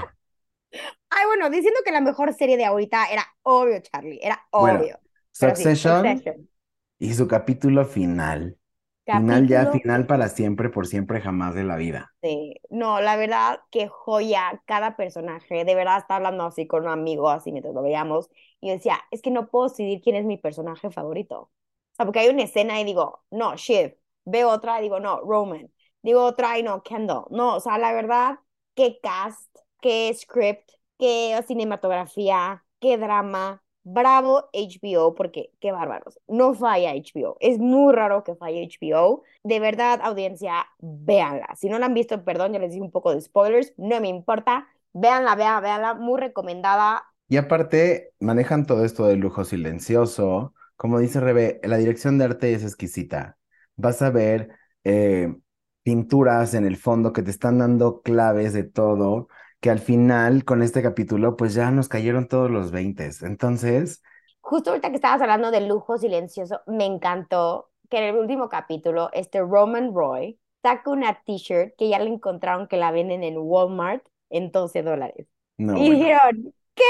Ay, 1.08 1.26
bueno, 1.26 1.50
diciendo 1.50 1.80
que 1.84 1.92
la 1.92 2.00
mejor 2.00 2.32
serie 2.34 2.56
de 2.56 2.64
ahorita 2.64 3.06
era 3.10 3.26
obvio, 3.42 3.80
Charlie, 3.80 4.20
era 4.22 4.46
Bueno, 4.52 4.80
obvio. 4.80 5.00
Sí, 5.32 5.46
Succession. 5.46 6.48
y 6.98 7.14
su 7.14 7.26
capítulo 7.28 7.84
final. 7.84 8.58
Final 9.18 9.48
ya, 9.48 9.64
Capítulo 9.64 9.82
final 9.82 10.06
para 10.06 10.28
siempre, 10.28 10.68
por 10.68 10.86
siempre, 10.86 11.20
jamás 11.20 11.54
de 11.54 11.64
la 11.64 11.76
vida. 11.76 12.12
Sí, 12.22 12.54
no, 12.68 13.00
la 13.00 13.16
verdad, 13.16 13.60
que 13.70 13.88
joya 13.88 14.62
cada 14.66 14.96
personaje. 14.96 15.64
De 15.64 15.74
verdad, 15.74 15.98
estaba 15.98 16.16
hablando 16.16 16.44
así 16.44 16.66
con 16.66 16.82
un 16.82 16.90
amigo, 16.90 17.30
así 17.30 17.50
mientras 17.50 17.74
lo 17.74 17.82
veíamos, 17.82 18.28
y 18.60 18.68
yo 18.68 18.74
decía, 18.74 19.00
es 19.10 19.22
que 19.22 19.30
no 19.30 19.48
puedo 19.48 19.68
decidir 19.68 20.02
quién 20.02 20.16
es 20.16 20.26
mi 20.26 20.36
personaje 20.36 20.90
favorito. 20.90 21.40
O 21.40 21.50
sea, 21.96 22.04
porque 22.04 22.20
hay 22.20 22.28
una 22.28 22.42
escena 22.42 22.80
y 22.80 22.84
digo, 22.84 23.24
no, 23.30 23.56
Shiv. 23.56 23.96
Veo 24.26 24.50
otra 24.50 24.78
y 24.80 24.82
digo, 24.82 25.00
no, 25.00 25.20
Roman. 25.22 25.72
Digo 26.02 26.22
otra 26.24 26.58
y 26.58 26.62
no, 26.62 26.82
Kendall. 26.82 27.24
No, 27.30 27.56
o 27.56 27.60
sea, 27.60 27.78
la 27.78 27.92
verdad, 27.92 28.38
qué 28.74 28.98
cast, 29.02 29.56
qué 29.80 30.12
script, 30.14 30.70
qué 30.98 31.42
cinematografía, 31.46 32.64
qué 32.80 32.98
drama. 32.98 33.62
Bravo 33.82 34.50
HBO, 34.52 35.14
porque 35.14 35.50
qué 35.60 35.72
bárbaros. 35.72 36.18
No 36.28 36.54
falla 36.54 36.92
HBO. 36.92 37.36
Es 37.40 37.58
muy 37.58 37.94
raro 37.94 38.24
que 38.24 38.34
falle 38.34 38.62
HBO. 38.62 39.22
De 39.42 39.58
verdad, 39.60 40.00
audiencia, 40.02 40.66
véanla. 40.80 41.54
Si 41.56 41.68
no 41.68 41.78
la 41.78 41.86
han 41.86 41.94
visto, 41.94 42.22
perdón, 42.24 42.52
ya 42.52 42.58
les 42.58 42.72
di 42.72 42.80
un 42.80 42.90
poco 42.90 43.14
de 43.14 43.20
spoilers. 43.20 43.72
No 43.76 44.00
me 44.00 44.08
importa. 44.08 44.68
Véanla, 44.92 45.34
véanla, 45.34 45.60
véanla. 45.60 45.94
Muy 45.94 46.20
recomendada. 46.20 47.04
Y 47.28 47.36
aparte, 47.36 48.12
manejan 48.20 48.66
todo 48.66 48.84
esto 48.84 49.06
del 49.06 49.20
lujo 49.20 49.44
silencioso. 49.44 50.54
Como 50.76 50.98
dice 50.98 51.20
Rebe, 51.20 51.60
la 51.62 51.76
dirección 51.76 52.18
de 52.18 52.24
arte 52.24 52.52
es 52.52 52.64
exquisita. 52.64 53.38
Vas 53.76 54.02
a 54.02 54.10
ver 54.10 54.50
eh, 54.84 55.34
pinturas 55.82 56.54
en 56.54 56.64
el 56.66 56.76
fondo 56.76 57.12
que 57.12 57.22
te 57.22 57.30
están 57.30 57.58
dando 57.58 58.02
claves 58.02 58.52
de 58.52 58.64
todo, 58.64 59.28
que 59.60 59.70
al 59.70 59.78
final, 59.80 60.44
con 60.44 60.62
este 60.62 60.82
capítulo, 60.82 61.36
pues 61.36 61.54
ya 61.54 61.70
nos 61.70 61.88
cayeron 61.88 62.28
todos 62.28 62.50
los 62.50 62.70
veintes. 62.70 63.22
Entonces, 63.22 64.02
Justo 64.40 64.70
ahorita 64.70 64.90
que 64.90 64.96
estabas 64.96 65.20
hablando 65.22 65.50
del 65.50 65.68
lujo 65.68 65.98
silencioso, 65.98 66.60
me 66.66 66.86
encantó 66.86 67.70
que 67.90 67.98
en 67.98 68.04
el 68.04 68.16
último 68.16 68.48
capítulo, 68.48 69.10
este 69.12 69.40
Roman 69.40 69.94
Roy 69.94 70.38
saca 70.62 70.90
una 70.90 71.22
t-shirt 71.24 71.74
que 71.76 71.88
ya 71.88 71.98
le 71.98 72.10
encontraron 72.10 72.66
que 72.68 72.76
la 72.76 72.90
venden 72.92 73.22
en 73.22 73.36
Walmart 73.38 74.04
en 74.30 74.50
12 74.50 74.82
dólares. 74.82 75.26
no, 75.58 75.74
Y 75.74 75.90
dijeron, 75.90 76.54
¿qué? 76.74 76.82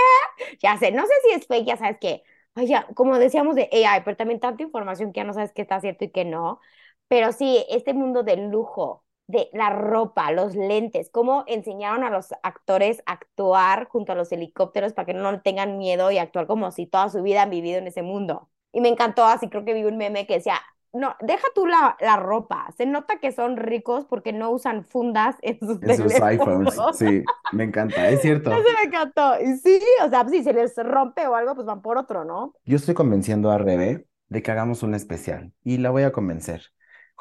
Ya 0.63 0.79
sé, 0.79 0.93
no 0.93 1.03
sé 1.07 1.13
si 1.25 1.33
es 1.35 1.47
fake, 1.47 1.67
ya 1.67 1.77
sabes 1.77 1.99
que, 2.01 2.23
oye, 2.57 2.77
como 2.95 3.19
decíamos 3.19 3.55
de 3.57 3.69
AI, 3.73 4.03
pero 4.05 4.17
también 4.17 4.41
tanta 4.41 4.63
información 4.63 5.13
que 5.13 5.19
ya 5.21 5.25
no 5.25 5.35
sabes 5.35 5.53
qué 5.53 5.63
está 5.63 5.81
cierto 5.81 6.05
y 6.05 6.11
qué 6.11 6.25
no. 6.25 6.61
Pero 7.09 7.33
sí, 7.33 7.65
este 7.71 7.95
mundo 7.95 8.23
del 8.23 8.51
lujo, 8.51 9.05
de 9.31 9.49
la 9.53 9.71
ropa, 9.71 10.33
los 10.33 10.55
lentes, 10.57 11.09
cómo 11.11 11.45
enseñaron 11.47 12.03
a 12.03 12.11
los 12.11 12.33
actores 12.43 13.03
a 13.07 13.13
actuar 13.13 13.87
junto 13.89 14.13
a 14.13 14.15
los 14.17 14.33
helicópteros 14.33 14.93
para 14.93 15.07
que 15.07 15.15
no 15.15 15.41
tengan 15.41 15.79
miedo 15.79 16.11
y 16.11 16.19
actuar 16.19 16.47
como 16.47 16.71
si 16.73 16.87
toda 16.87 17.09
su 17.09 17.23
vida 17.23 17.43
han 17.43 17.51
vivido 17.51 17.79
en 17.79 17.87
ese 17.87 18.03
mundo. 18.03 18.49
Y 18.73 18.81
me 18.81 18.89
encantó, 18.89 19.25
así 19.25 19.49
creo 19.49 19.65
que 19.65 19.75
vi 19.75 19.85
un 19.85 19.97
meme 19.97 20.27
que 20.27 20.35
decía, 20.35 20.61
no, 20.93 21.15
deja 21.21 21.47
tú 21.55 21.67
la, 21.67 21.97
la 22.01 22.17
ropa, 22.17 22.69
se 22.77 22.87
nota 22.87 23.19
que 23.21 23.31
son 23.31 23.57
ricos 23.57 24.05
porque 24.07 24.33
no 24.33 24.51
usan 24.51 24.85
fundas 24.85 25.37
en 25.43 25.59
sus 25.61 25.81
En 25.83 25.97
sus 25.97 26.21
iPhones, 26.21 26.75
sí, 26.95 27.23
me 27.53 27.65
encanta, 27.65 28.09
es 28.09 28.23
cierto. 28.23 28.51
Eso 28.53 28.69
me 28.77 28.89
encantó. 28.89 29.41
Y 29.41 29.57
sí, 29.59 29.81
o 30.05 30.09
sea, 30.09 30.29
si 30.29 30.43
se 30.43 30.53
les 30.53 30.77
rompe 30.77 31.27
o 31.29 31.35
algo, 31.37 31.55
pues 31.55 31.67
van 31.67 31.83
por 31.83 31.99
otro, 31.99 32.25
¿no? 32.25 32.55
Yo 32.65 32.77
estoy 32.77 32.95
convenciendo 32.95 33.51
a 33.53 33.59
Rebe 33.59 34.07
de 34.29 34.43
que 34.43 34.51
hagamos 34.51 34.83
un 34.83 34.95
especial 34.95 35.53
y 35.63 35.79
la 35.79 35.91
voy 35.91 36.03
a 36.03 36.13
convencer. 36.13 36.73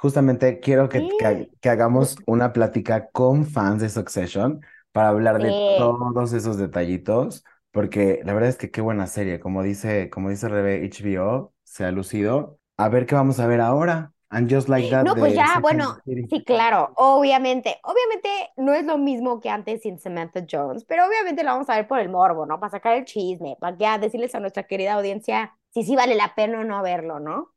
Justamente 0.01 0.59
quiero 0.59 0.89
que, 0.89 1.07
que, 1.15 1.47
Sí. 1.47 1.55
que 1.61 1.69
hagamos 1.69 2.17
una 2.25 2.53
plática 2.53 3.09
con 3.11 3.45
fans 3.45 3.81
de 3.81 3.89
Succession 3.89 4.61
para 4.91 5.09
hablar 5.09 5.41
de 5.41 5.53
Sí. 5.53 5.63
todos 5.75 6.33
esos 6.33 6.57
detallitos, 6.57 7.43
porque 7.71 8.21
la 8.25 8.33
verdad 8.33 8.49
es 8.49 8.57
que 8.57 8.71
qué 8.71 8.81
buena 8.81 9.07
serie, 9.07 9.39
como 9.39 9.63
dice, 9.63 10.09
como 10.09 10.29
dice 10.29 10.49
Rebe, 10.49 10.83
HBO 10.85 11.53
se 11.63 11.85
ha 11.85 11.91
lucido. 11.91 12.59
A 12.77 12.89
ver 12.89 13.05
qué 13.05 13.15
vamos 13.15 13.39
a 13.39 13.47
ver 13.47 13.61
ahora. 13.61 14.13
And 14.29 14.51
Just 14.53 14.69
Like 14.69 14.89
That 14.89 15.05
No, 15.05 15.17
pues 15.17 15.33
de 15.33 15.35
ya, 15.35 15.45
Sex 15.47 15.61
bueno, 15.61 15.97
sí, 16.29 16.43
claro, 16.45 16.91
obviamente, 16.95 17.79
obviamente 17.83 18.29
no 18.57 18.73
es 18.73 18.85
lo 18.85 18.97
mismo 18.97 19.39
que 19.39 19.49
antes 19.49 19.81
sin 19.81 19.99
Samantha 19.99 20.45
Jones, 20.49 20.85
pero 20.85 21.05
obviamente 21.07 21.43
lo 21.43 21.51
vamos 21.51 21.69
a 21.69 21.75
ver 21.75 21.87
por 21.87 21.99
el 21.99 22.09
morbo, 22.09 22.45
¿no? 22.45 22.59
Para 22.59 22.71
sacar 22.71 22.95
el 22.97 23.05
chisme, 23.05 23.57
para 23.59 23.77
ya 23.77 23.97
decirles 23.97 24.35
a 24.35 24.39
nuestra 24.39 24.63
querida 24.67 24.93
audiencia 24.93 25.57
si 25.71 25.83
sí 25.83 25.95
vale 25.95 26.15
la 26.15 26.35
pena 26.35 26.59
o 26.61 26.63
no 26.63 26.81
verlo, 26.83 27.19
¿no? 27.19 27.53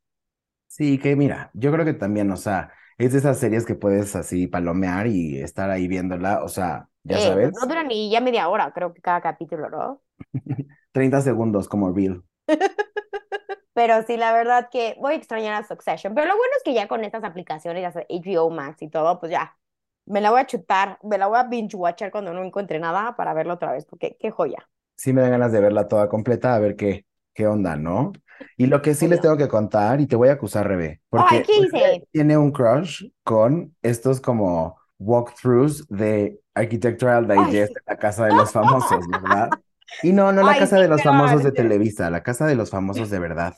Sí, 0.75 0.97
que 0.97 1.15
mira, 1.15 1.51
yo 1.53 1.71
creo 1.71 1.85
que 1.85 1.93
también, 1.93 2.31
o 2.31 2.37
sea, 2.37 2.71
es 2.97 3.11
de 3.13 3.19
esas 3.19 3.39
series 3.39 3.65
que 3.65 3.75
puedes 3.75 4.15
así 4.15 4.47
palomear 4.47 5.05
y 5.07 5.39
estar 5.39 5.69
ahí 5.69 5.87
viéndola, 5.87 6.43
o 6.43 6.47
sea, 6.47 6.89
ya 7.03 7.19
Eh, 7.19 7.35
no, 7.41 7.49
sabes, 7.49 7.51
no 7.61 7.67
dura 7.67 7.83
ni 7.83 8.09
ya 8.11 8.19
media 8.21 8.49
hora, 8.49 8.71
creo 8.73 8.93
que 8.93 9.01
cada 9.01 9.21
capítulo, 9.21 9.69
¿no? 9.69 10.01
30 10.91 11.21
segundos 11.21 11.67
como 11.67 11.91
reel. 11.93 12.23
Pero 13.73 14.03
sí, 14.03 14.17
la 14.17 14.33
verdad 14.33 14.69
que 14.71 14.95
voy 14.99 15.13
a 15.13 15.17
extrañar 15.17 15.53
a 15.53 15.65
Succession. 15.67 16.13
Pero 16.13 16.27
lo 16.27 16.37
bueno 16.37 16.51
es 16.57 16.63
que 16.63 16.73
ya 16.73 16.87
con 16.87 17.03
estas 17.03 17.23
aplicaciones, 17.23 17.81
ya 17.81 17.91
sea 17.91 18.05
HBO 18.09 18.49
Max 18.49 18.81
y 18.81 18.89
todo, 18.89 19.19
pues 19.19 19.31
ya 19.31 19.57
me 20.05 20.21
la 20.21 20.31
voy 20.31 20.41
a 20.41 20.45
chutar, 20.47 20.99
me 21.03 21.17
la 21.17 21.27
voy 21.27 21.37
a 21.39 21.43
binge 21.43 21.75
watchar 21.77 22.11
cuando 22.11 22.33
no 22.33 22.43
encuentre 22.43 22.79
nada 22.79 23.15
para 23.15 23.33
verla 23.33 23.55
otra 23.55 23.71
vez, 23.71 23.85
porque 23.85 24.17
qué 24.19 24.31
joya. 24.31 24.69
Sí 24.95 25.13
me 25.13 25.21
dan 25.21 25.31
ganas 25.31 25.51
de 25.51 25.59
verla 25.61 25.87
toda 25.87 26.07
completa, 26.09 26.55
a 26.55 26.59
ver 26.59 26.75
qué, 26.75 27.05
qué 27.33 27.47
onda, 27.47 27.75
¿no? 27.75 28.13
Y 28.57 28.67
lo 28.67 28.81
que 28.81 28.93
sí 28.95 29.07
les 29.07 29.21
tengo 29.21 29.37
que 29.37 29.47
contar, 29.47 30.01
y 30.01 30.07
te 30.07 30.15
voy 30.15 30.29
a 30.29 30.33
acusar, 30.33 30.67
Rebe, 30.67 31.01
Ay, 31.15 31.41
porque 31.41 31.43
¿qué 31.43 31.57
hice? 31.57 32.07
Tiene 32.11 32.37
un 32.37 32.51
crush 32.51 33.05
con 33.23 33.75
estos 33.81 34.21
como 34.21 34.77
walkthroughs 34.99 35.87
de 35.89 36.39
Architectural 36.53 37.27
Digest, 37.27 37.75
la 37.87 37.97
casa 37.97 38.25
de 38.25 38.33
los 38.33 38.51
famosos, 38.51 39.07
¿verdad? 39.07 39.49
Y 40.01 40.11
no, 40.11 40.31
no 40.31 40.43
la 40.43 40.53
ay, 40.53 40.59
casa 40.59 40.77
sí, 40.77 40.81
de 40.81 40.87
los 40.87 41.03
famosos 41.03 41.43
de 41.43 41.51
Televisa, 41.51 42.09
la 42.09 42.23
casa 42.23 42.47
de 42.47 42.55
los 42.55 42.71
famosos 42.71 43.09
de 43.11 43.19
verdad, 43.19 43.53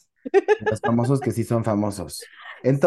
los 0.60 0.80
famosos 0.82 1.20
que 1.20 1.32
sí 1.32 1.44
son 1.44 1.64
famosos. 1.64 2.24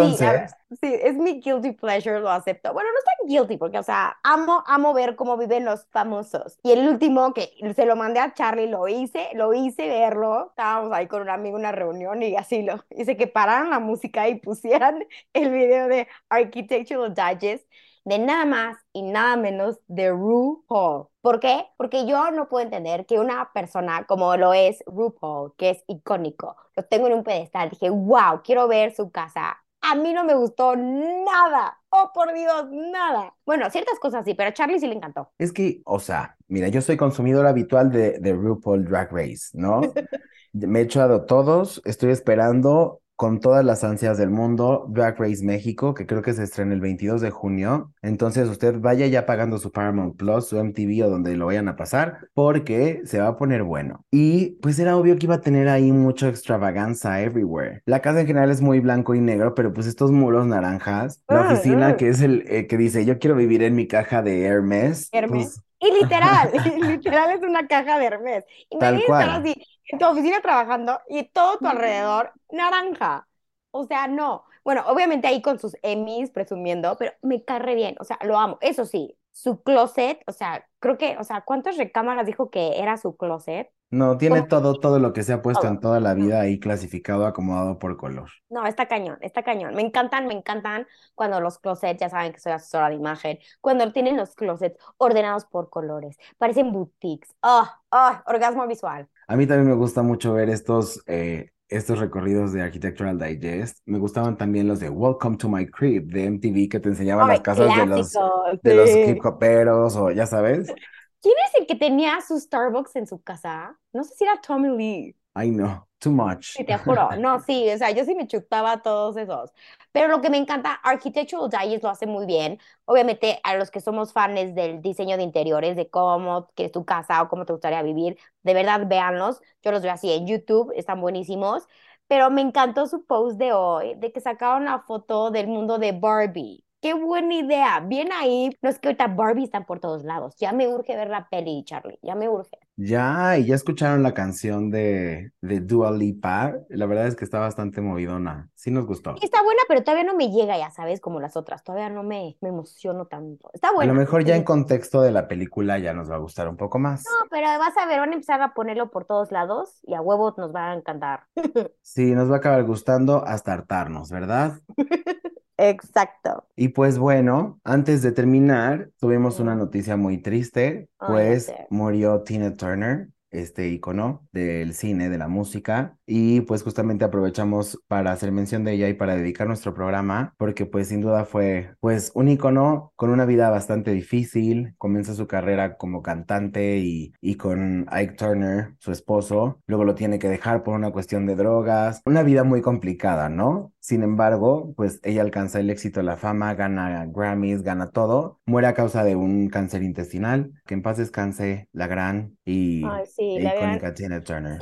Sí, 0.01 0.17
a 0.25 0.33
ver, 0.33 0.41
Entonces, 0.41 0.51
sí, 0.81 0.93
es 1.03 1.15
mi 1.15 1.41
guilty 1.41 1.73
pleasure, 1.73 2.19
lo 2.19 2.31
acepto. 2.31 2.73
Bueno, 2.73 2.91
no 2.91 2.99
es 2.99 3.05
tan 3.05 3.29
guilty 3.29 3.57
porque, 3.59 3.79
o 3.79 3.83
sea, 3.83 4.19
amo, 4.25 4.65
amo 4.67 4.93
ver 4.93 5.15
cómo 5.15 5.37
viven 5.37 5.65
los 5.65 5.87
famosos. 5.91 6.59
Y 6.65 6.73
el 6.73 6.89
último 6.89 7.33
que 7.33 7.53
se 7.77 7.87
lo 7.87 7.95
mandé 7.95 8.19
a 8.21 8.35
Charlie, 8.35 8.69
lo 8.69 8.89
hice, 8.89 9.29
lo 9.35 9.55
hice 9.55 9.87
verlo. 9.87 10.49
Estábamos 10.51 10.93
ahí 10.93 11.07
con 11.07 11.23
un 11.23 11.31
amigo 11.31 11.57
en 11.57 11.61
una 11.61 11.73
reunión 11.73 12.23
y 12.23 12.35
así 12.37 12.63
lo 12.63 12.85
hice 12.91 13.17
que 13.17 13.29
pararan 13.29 13.71
la 13.71 13.79
música 13.79 14.29
y 14.29 14.41
pusieran 14.41 15.05
el 15.33 15.51
video 15.51 15.89
de 15.89 16.09
Architectural 16.29 17.15
Digest 17.15 17.65
de 18.05 18.19
nada 18.19 18.47
más 18.47 18.77
y 18.93 19.03
nada 19.03 19.37
menos 19.37 19.79
de 19.87 20.11
RuPaul. 20.11 21.09
¿Por 21.29 21.41
qué? 21.41 21.67
Porque 21.77 22.07
yo 22.07 22.31
no 22.31 22.49
puedo 22.49 22.65
entender 22.65 23.05
que 23.05 23.19
una 23.19 23.53
persona 23.53 24.07
como 24.07 24.35
lo 24.39 24.55
es 24.55 24.83
RuPaul, 24.87 25.53
que 25.59 25.69
es 25.69 25.85
icónico, 25.87 26.57
lo 26.75 26.85
tengo 26.85 27.07
en 27.07 27.13
un 27.13 27.23
pedestal, 27.23 27.69
dije, 27.69 27.91
wow, 27.91 28.41
quiero 28.43 28.67
ver 28.67 28.95
su 28.95 29.11
casa. 29.11 29.59
A 29.83 29.95
mí 29.95 30.15
no 30.15 30.25
me 30.25 30.35
gustó 30.35 30.75
nada. 30.75 31.77
Oh, 31.91 32.13
por 32.15 32.33
Dios, 32.33 32.69
nada. 32.71 33.35
Bueno, 33.45 33.69
ciertas 33.69 33.99
cosas 33.99 34.25
sí, 34.25 34.33
pero 34.33 34.49
a 34.49 34.55
Charlie 34.55 34.81
sí 34.81 34.87
le 34.87 34.95
encantó. 34.95 35.31
es 35.37 35.53
que, 35.53 35.83
o 35.85 36.01
sea, 36.01 36.35
mira, 36.47 36.69
yo 36.69 36.81
soy 36.81 36.97
consumidor 36.97 37.47
habitual 37.47 37.93
de, 37.93 38.19
de 38.21 38.33
RuPaul 38.33 38.87
Drag 38.87 39.13
Race, 39.13 39.51
¿no? 39.53 39.83
Me 40.55 40.79
he 40.79 40.83
echado 40.85 41.27
todos, 41.27 41.83
estoy 41.85 42.11
esperando 42.11 43.03
con 43.19 43.41
todas 43.41 43.67
las 43.67 43.85
ansias 43.85 44.19
del 44.19 44.31
mundo 44.31 44.87
Drag 44.91 45.19
Race 45.21 45.45
México, 45.45 45.95
que 45.95 46.07
creo 46.07 46.23
que 46.23 46.35
se 46.35 46.45
estrena 46.45 46.75
el 46.75 46.81
22 46.81 47.21
de 47.21 47.31
junio. 47.31 47.93
Entonces 48.03 48.49
usted 48.49 48.81
vaya 48.81 49.07
ya 49.09 49.27
pagando 49.27 49.59
su 49.59 49.73
Paramount 49.73 50.17
Plus, 50.17 50.47
su 50.49 50.57
MTV 50.59 51.05
o 51.07 51.11
donde 51.11 51.37
lo 51.37 51.47
vayan 51.47 51.69
a 51.69 51.77
pasar, 51.77 52.31
porque 52.35 53.03
se 53.07 53.21
va 53.21 53.29
a 53.29 53.37
poner 53.37 53.65
bueno. 53.65 54.07
Y 54.13 54.53
pues 54.63 54.79
era 54.79 54.97
obvio 54.97 55.17
que 55.19 55.27
iba 55.27 55.37
a 55.37 55.43
tener 55.43 55.69
ahí 55.69 55.93
mucha 55.93 56.29
extravaganza 56.31 57.21
everywhere. 57.23 57.83
La 57.87 58.01
casa 58.03 58.21
en 58.23 58.27
general 58.29 58.51
es 58.51 58.63
muy 58.63 58.81
blanco 58.81 59.15
y 59.15 59.21
negro, 59.21 59.55
pero 59.55 59.73
pues 59.75 59.87
estos 59.87 60.13
muros 60.13 60.47
naranjas, 60.47 61.23
la 61.29 61.41
Mm, 61.41 61.43
oficina 61.43 61.95
mm. 61.95 61.97
que 61.97 62.09
es 62.09 62.21
el 62.23 62.45
eh, 62.49 62.67
que 62.69 62.77
dice 62.79 63.05
yo 63.05 63.19
quiero 63.19 63.37
vivir 63.37 63.63
en 63.63 63.75
mi 63.75 63.89
caja 63.89 64.23
de 64.23 64.45
Hermes, 64.45 65.13
Hermes. 65.13 65.51
pues 65.51 65.63
Y 65.81 65.93
literal, 65.93 66.51
literal 66.83 67.31
es 67.31 67.43
una 67.43 67.67
caja 67.69 67.99
de 67.99 68.07
Hermes. 68.07 68.45
tal 68.79 69.03
Imagínate 69.03 69.13
estar 69.13 69.29
cual. 69.29 69.31
así 69.31 69.55
en 69.89 69.99
tu 69.99 70.07
oficina 70.07 70.41
trabajando 70.43 71.01
y 71.09 71.25
todo 71.25 71.59
tu 71.59 71.69
alrededor 71.69 72.35
naranja. 72.51 73.29
O 73.71 73.87
sea, 73.87 74.07
no. 74.09 74.45
Bueno, 74.65 74.85
obviamente 74.87 75.27
ahí 75.29 75.43
con 75.43 75.59
sus 75.59 75.77
Emmys 75.83 76.31
presumiendo, 76.31 76.97
pero 76.99 77.13
me 77.23 77.45
cae 77.45 77.59
re 77.61 77.75
bien. 77.75 77.97
O 78.01 78.05
sea, 78.05 78.19
lo 78.23 78.39
amo. 78.39 78.59
Eso 78.61 78.85
sí, 78.87 79.18
su 79.41 79.63
closet, 79.63 80.21
o 80.27 80.33
sea, 80.33 80.67
creo 80.81 80.99
que, 80.99 81.17
o 81.17 81.23
sea, 81.23 81.43
¿cuántas 81.43 81.77
recámaras 81.77 82.27
dijo 82.27 82.51
que 82.51 82.81
era 82.81 82.97
su 82.97 83.17
closet? 83.17 83.71
No, 83.89 84.19
tiene 84.19 84.43
todo, 84.43 84.81
todo 84.81 84.99
lo 84.99 85.13
que 85.13 85.23
se 85.23 85.33
ha 85.33 85.43
puesto 85.43 85.69
en 85.69 85.79
toda 85.79 86.01
la 86.01 86.13
vida 86.13 86.41
ahí 86.41 86.59
clasificado, 86.59 87.25
acomodado 87.25 87.79
por 87.79 87.97
color. 87.97 88.29
No, 88.51 88.67
está 88.67 88.87
cañón, 88.87 89.17
está 89.21 89.45
cañón. 89.45 89.77
Me 89.77 89.83
encantan, 89.83 90.27
me 90.27 90.35
encantan 90.35 90.89
cuando 91.15 91.41
los 91.41 91.61
closets, 91.61 92.01
ya 92.01 92.11
saben 92.11 92.33
que 92.33 92.41
soy 92.41 92.51
asesora 92.53 92.89
de 92.89 92.97
imagen, 92.97 93.39
cuando 93.61 93.91
tienen 93.93 94.17
los 94.17 94.35
closets 94.35 94.77
ordenados 94.97 95.45
por 95.45 95.71
colores, 95.71 96.19
parecen 96.37 96.73
boutiques. 96.73 97.33
¡Ah! 97.41 97.81
¡Ah! 97.93 98.25
orgasmo 98.27 98.67
visual. 98.67 99.09
A 99.29 99.37
mí 99.37 99.47
también 99.47 99.69
me 99.69 99.77
gusta 99.77 100.03
mucho 100.03 100.35
ver 100.35 100.51
estos, 100.51 101.03
eh, 101.07 101.53
estos 101.69 101.99
recorridos 101.99 102.53
de 102.53 102.63
Architectural 102.63 103.19
Digest. 103.19 103.79
Me 103.87 103.99
gustaban 103.99 104.37
también 104.37 104.69
los 104.69 104.81
de 104.81 104.91
Welcome 104.91 105.37
to 105.39 105.49
My 105.49 105.67
Crib 105.67 106.07
de 106.13 106.25
MTV 106.31 106.69
que 106.69 106.81
te 106.81 106.89
enseñaban 106.91 107.29
las 107.29 107.41
¡Ay, 107.41 107.43
casas 107.43 107.75
de 107.75 107.87
los, 107.87 108.13
clásico! 108.13 108.45
de 108.63 108.75
los 108.75 108.91
Sí. 108.91 109.01
hip 109.05 109.25
hoperos 109.25 109.97
o 109.97 110.11
ya 110.11 110.27
sabes. 110.27 110.75
¿Quién 111.21 111.35
es 111.47 111.61
el 111.61 111.67
que 111.67 111.75
tenía 111.77 112.21
su 112.21 112.39
Starbucks 112.39 112.97
en 112.97 113.07
su 113.07 113.21
casa? 113.23 113.79
No 113.93 114.05
sé 114.05 114.15
si 114.17 114.25
era 114.25 114.41
Tommy 114.41 114.77
Lee. 114.77 115.17
Ay, 115.39 115.51
no, 115.51 115.87
too 116.01 116.11
much. 116.11 116.57
Sí, 116.57 116.65
te 116.65 116.77
juro. 116.79 117.09
No, 117.19 117.41
sí, 117.41 117.69
o 117.71 117.79
sea, 117.79 117.91
yo 117.93 118.05
sí 118.05 118.15
me 118.15 118.27
chutaba 118.27 118.83
todos 118.83 119.17
esos. 119.17 119.53
Pero 119.93 120.09
lo 120.09 120.21
que 120.21 120.31
me 120.31 120.39
encanta, 120.39 120.73
Architectural 120.83 121.49
Digest 121.51 121.85
lo 121.85 121.91
hace 121.91 122.07
muy 122.07 122.27
bien. 122.27 122.59
Obviamente, 122.85 123.39
a 123.45 123.57
los 123.57 123.71
que 123.71 123.81
somos 123.81 124.13
fans 124.13 124.55
del 124.55 124.81
diseño 124.83 125.17
de 125.17 125.23
interiores, 125.23 125.77
de 125.77 125.89
cómo 125.91 126.49
quieres 126.55 126.73
tu 126.73 126.85
casa 126.85 127.23
o 127.23 127.29
cómo 127.29 127.45
te 127.47 127.53
gustaría 127.53 127.83
vivir, 127.83 128.19
de 128.43 128.55
verdad, 128.55 128.87
véanlos. 128.87 129.41
Yo 129.63 129.71
los 129.73 129.83
veo 129.83 129.93
así 129.93 130.11
en 130.13 130.27
YouTube, 130.27 130.73
están 130.77 131.01
buenísimos. 131.01 131.67
Pero 132.09 132.31
me 132.31 132.41
encantó 132.41 132.87
su 132.87 133.05
post 133.05 133.39
de 133.39 133.53
hoy, 133.53 133.95
de 133.97 134.13
que 134.13 134.21
sacaron 134.21 134.65
la 134.65 134.81
foto 134.81 135.31
del 135.31 135.47
mundo 135.47 135.79
de 135.79 135.93
Barbie. 135.93 136.65
¡Qué 136.81 136.95
buena 136.95 137.35
idea! 137.35 137.81
Bien 137.81 138.11
ahí. 138.13 138.51
No 138.63 138.71
es 138.71 138.79
que 138.79 138.89
ahorita 138.89 139.09
Barbie 139.09 139.45
están 139.45 139.65
por 139.67 139.79
todos 139.81 140.05
lados. 140.05 140.35
Ya 140.39 140.53
me 140.53 140.67
urge 140.69 140.97
ver 140.97 141.09
la 141.11 141.29
peli, 141.29 141.63
Charlie. 141.65 141.99
Ya 142.03 142.15
me 142.15 142.29
urge. 142.29 142.59
Ya, 142.81 143.37
y 143.37 143.47
ya 143.47 143.57
escucharon 143.57 144.05
la 144.05 144.15
canción 144.15 144.71
de, 144.71 145.33
de 145.41 145.59
Dua 145.59 145.91
Lipa. 145.91 146.55
La 146.69 146.87
verdad 146.87 147.09
es 147.09 147.17
que 147.17 147.25
está 147.25 147.41
bastante 147.41 147.81
movidona. 147.81 148.51
Sí 148.55 148.71
nos 148.71 148.87
gustó. 148.87 149.17
Está 149.21 149.43
buena, 149.43 149.61
pero 149.67 149.83
todavía 149.83 150.05
no 150.05 150.15
me 150.15 150.31
llega, 150.31 150.57
ya 150.57 150.71
sabes, 150.71 151.01
como 151.01 151.19
las 151.19 151.37
otras. 151.37 151.65
Todavía 151.65 151.91
no 151.91 152.05
me, 152.05 152.37
me 152.41 152.51
emociono 152.51 153.07
tanto. 153.07 153.51
Está 153.53 153.69
A 153.69 153.73
lo 153.73 153.77
buena. 153.79 153.95
mejor 153.95 154.25
ya 154.25 154.37
en 154.37 154.45
contexto 154.45 155.03
de 155.03 155.11
la 155.11 155.27
película 155.27 155.79
ya 155.81 155.93
nos 155.93 156.09
va 156.09 156.15
a 156.15 156.19
gustar 156.19 156.49
un 156.49 156.57
poco 156.57 156.79
más. 156.79 157.03
No, 157.05 157.29
pero 157.31 157.49
vas 157.59 157.77
a 157.77 157.87
ver, 157.87 157.99
van 157.99 158.11
a 158.11 158.15
empezar 158.15 158.41
a 158.43 158.55
ponerlo 158.55 158.93
por 158.93 159.07
todos 159.07 159.33
lados 159.33 159.81
y 159.83 159.95
a 159.95 160.01
huevo 160.01 160.33
nos 160.39 160.55
va 160.55 160.71
a 160.71 160.75
encantar. 160.75 161.25
Sí, 161.83 162.13
nos 162.13 162.31
va 162.31 162.35
a 162.37 162.39
acabar 162.39 162.63
gustando 162.65 163.25
hasta 163.27 163.53
hartarnos, 163.55 164.11
¿verdad? 164.11 164.61
Exacto. 165.59 166.47
Y 166.57 166.69
pues 166.69 166.99
bueno, 166.99 167.61
antes 167.65 168.01
de 168.03 168.13
terminar, 168.13 168.91
tuvimos 169.01 169.41
una 169.41 169.57
noticia 169.57 169.97
muy 169.97 170.19
triste, 170.19 170.89
pues 170.99 171.53
murió 171.69 172.23
Tina 172.23 172.55
Turner, 172.57 173.09
este 173.31 173.69
ícono 173.69 174.27
del 174.33 174.75
cine, 174.75 175.09
de 175.09 175.19
la 175.19 175.29
música, 175.29 175.97
y 176.07 176.41
pues 176.43 176.63
justamente 176.63 177.05
aprovechamos 177.05 177.79
para 177.87 178.13
hacer 178.13 178.33
mención 178.33 178.65
de 178.65 178.73
ella 178.73 178.89
y 178.89 178.95
para 178.95 179.17
dedicar 179.17 179.47
nuestro 179.47 179.75
programa, 179.75 180.35
porque 180.39 180.67
pues 180.67 180.89
sin 180.89 181.01
duda 181.01 181.25
fue 181.25 181.75
pues 181.81 182.13
un 182.15 182.29
ícono 182.29 182.93
con 182.97 183.11
una 183.11 183.25
vida 183.25 183.51
bastante 183.51 183.93
difícil, 183.93 184.75
comenzó 184.79 185.15
su 185.15 185.27
carrera 185.27 185.77
como 185.77 186.03
cantante 186.03 186.79
y, 186.79 187.13
y 187.21 187.35
con 187.37 187.87
Ike 187.91 188.15
Turner, 188.15 188.75
su 188.79 188.93
esposo, 188.93 189.61
luego 189.67 189.85
lo 189.85 189.95
tiene 189.95 190.19
que 190.19 190.29
dejar 190.29 190.63
por 190.63 190.75
una 190.75 190.91
cuestión 190.91 191.27
de 191.27 191.37
drogas, 191.37 192.03
una 192.05 192.23
vida 192.23 192.45
muy 192.45 192.63
complicada, 192.63 193.29
¿no? 193.29 193.73
Sin 193.81 194.03
embargo, 194.03 194.75
pues 194.77 195.01
ella 195.03 195.23
alcanza 195.23 195.61
el 195.61 195.71
éxito, 195.71 196.03
la 196.03 196.17
fama, 196.17 196.55
gana 196.55 197.07
Grammys, 197.07 197.63
gana 197.63 197.91
todo, 197.91 198.39
muere 198.45 198.67
a 198.67 198.75
causa 198.75 199.03
de 199.03 199.17
un 199.17 199.49
cáncer 199.49 199.83
intestinal, 199.83 200.53
que 200.67 200.75
en 200.75 200.83
paz 200.83 200.99
descanse 200.99 201.69
la 201.73 201.87
gran 201.87 202.37
y 202.45 202.85
Ay, 202.85 203.07
sí, 203.07 203.18
e 203.19 203.41
la 203.41 203.55
verdad. 203.55 203.67
icónica 203.79 203.95
Tina 203.95 204.23
Turner. 204.23 204.59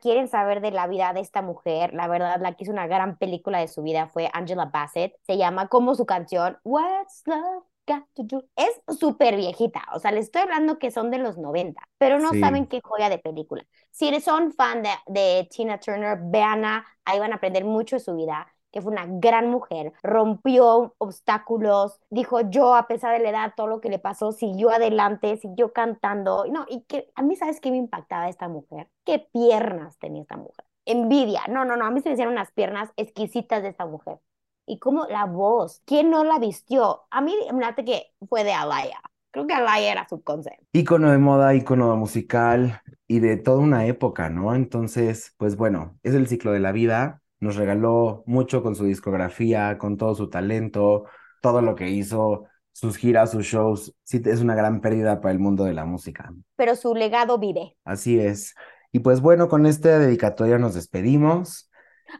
Quieren 0.00 0.28
saber 0.28 0.60
de 0.60 0.70
la 0.72 0.86
vida 0.86 1.12
de 1.12 1.20
esta 1.20 1.40
mujer, 1.42 1.94
la 1.94 2.08
verdad, 2.08 2.40
la 2.40 2.54
que 2.54 2.64
hizo 2.64 2.72
una 2.72 2.86
gran 2.86 3.16
película 3.16 3.58
de 3.60 3.68
su 3.68 3.82
vida 3.82 4.08
fue 4.08 4.28
Angela 4.32 4.66
Bassett. 4.66 5.14
Se 5.22 5.36
llama 5.36 5.68
como 5.68 5.94
su 5.94 6.04
canción 6.06 6.58
What's 6.64 7.22
Love 7.26 7.64
Got 7.86 8.04
to 8.14 8.22
Do. 8.24 8.44
Es 8.56 8.80
súper 8.98 9.36
viejita, 9.36 9.82
o 9.94 9.98
sea, 9.98 10.12
les 10.12 10.26
estoy 10.26 10.42
hablando 10.42 10.78
que 10.78 10.90
son 10.90 11.10
de 11.10 11.18
los 11.18 11.38
90, 11.38 11.82
pero 11.98 12.18
no 12.18 12.30
Sí. 12.30 12.40
saben 12.40 12.66
qué 12.66 12.80
joya 12.82 13.08
de 13.08 13.18
película. 13.18 13.64
Si 13.90 14.08
eres- 14.08 14.24
son 14.24 14.52
fan 14.52 14.82
de, 14.82 14.90
de 15.06 15.48
Tina 15.50 15.78
Turner, 15.80 16.18
véanla, 16.22 16.84
ahí 17.04 17.18
van 17.18 17.32
a 17.32 17.36
aprender 17.36 17.64
mucho 17.64 17.96
de 17.96 18.00
su 18.00 18.14
vida. 18.14 18.46
Que 18.72 18.80
fue 18.82 18.92
una 18.92 19.06
gran 19.06 19.50
mujer, 19.50 19.92
rompió 20.02 20.94
obstáculos, 20.98 22.00
dijo 22.10 22.40
yo 22.50 22.74
a 22.74 22.88
pesar 22.88 23.12
de 23.12 23.22
la 23.22 23.30
edad, 23.30 23.52
todo 23.56 23.66
lo 23.66 23.80
que 23.80 23.90
le 23.90 23.98
pasó, 23.98 24.32
siguió 24.32 24.70
adelante, 24.70 25.36
siguió 25.36 25.72
cantando, 25.72 26.46
no, 26.50 26.64
y 26.68 26.82
que 26.82 27.10
a 27.14 27.22
mí, 27.22 27.36
¿sabes 27.36 27.60
qué 27.60 27.70
me 27.70 27.76
impactaba 27.76 28.28
esta 28.28 28.48
mujer? 28.48 28.88
¿Qué 29.04 29.18
piernas 29.32 29.98
tenía 29.98 30.22
esta 30.22 30.36
mujer? 30.36 30.64
Envidia, 30.86 31.42
no, 31.48 31.64
no, 31.64 31.76
no, 31.76 31.84
a 31.84 31.90
mí 31.90 32.00
se 32.00 32.08
me 32.08 32.14
hicieron 32.14 32.34
unas 32.34 32.50
piernas 32.50 32.90
exquisitas 32.96 33.62
de 33.62 33.68
esta 33.68 33.86
mujer. 33.86 34.18
Y 34.66 34.78
como 34.78 35.06
la 35.06 35.26
voz, 35.26 35.82
¿quién 35.84 36.10
no 36.10 36.24
la 36.24 36.38
vistió? 36.38 37.02
A 37.10 37.20
mí 37.20 37.34
me 37.52 37.60
late 37.60 37.84
que 37.84 38.12
fue 38.28 38.44
de 38.44 38.52
Alaya. 38.52 39.00
Creo 39.32 39.46
que 39.46 39.54
Alaya 39.54 39.92
era 39.92 40.08
su 40.08 40.22
concepto. 40.22 40.62
Ícono 40.72 41.10
de 41.10 41.18
moda, 41.18 41.54
ícono 41.54 41.96
musical 41.96 42.80
y 43.08 43.20
de 43.20 43.38
toda 43.38 43.58
una 43.58 43.86
época, 43.86 44.28
¿no? 44.28 44.54
Entonces, 44.54 45.34
pues 45.38 45.56
bueno, 45.56 45.98
es 46.02 46.14
el 46.14 46.28
ciclo 46.28 46.52
de 46.52 46.60
la 46.60 46.72
vida. 46.72 47.21
Nos 47.42 47.56
regaló 47.56 48.22
mucho 48.24 48.62
con 48.62 48.76
su 48.76 48.84
discografía, 48.84 49.76
con 49.76 49.96
todo 49.96 50.14
su 50.14 50.30
talento, 50.30 51.06
todo 51.40 51.60
lo 51.60 51.74
que 51.74 51.90
hizo, 51.90 52.44
sus 52.70 52.96
giras, 52.96 53.32
sus 53.32 53.44
shows. 53.44 53.92
Sí, 54.04 54.22
es 54.24 54.40
una 54.42 54.54
gran 54.54 54.80
pérdida 54.80 55.20
para 55.20 55.32
el 55.32 55.40
mundo 55.40 55.64
de 55.64 55.72
la 55.72 55.84
música. 55.84 56.32
Pero 56.54 56.76
su 56.76 56.94
legado 56.94 57.38
vive. 57.38 57.76
Así 57.84 58.20
es. 58.20 58.54
Y 58.92 59.00
pues 59.00 59.20
bueno, 59.20 59.48
con 59.48 59.66
esta 59.66 59.98
dedicatoria 59.98 60.58
nos 60.58 60.74
despedimos. 60.74 61.68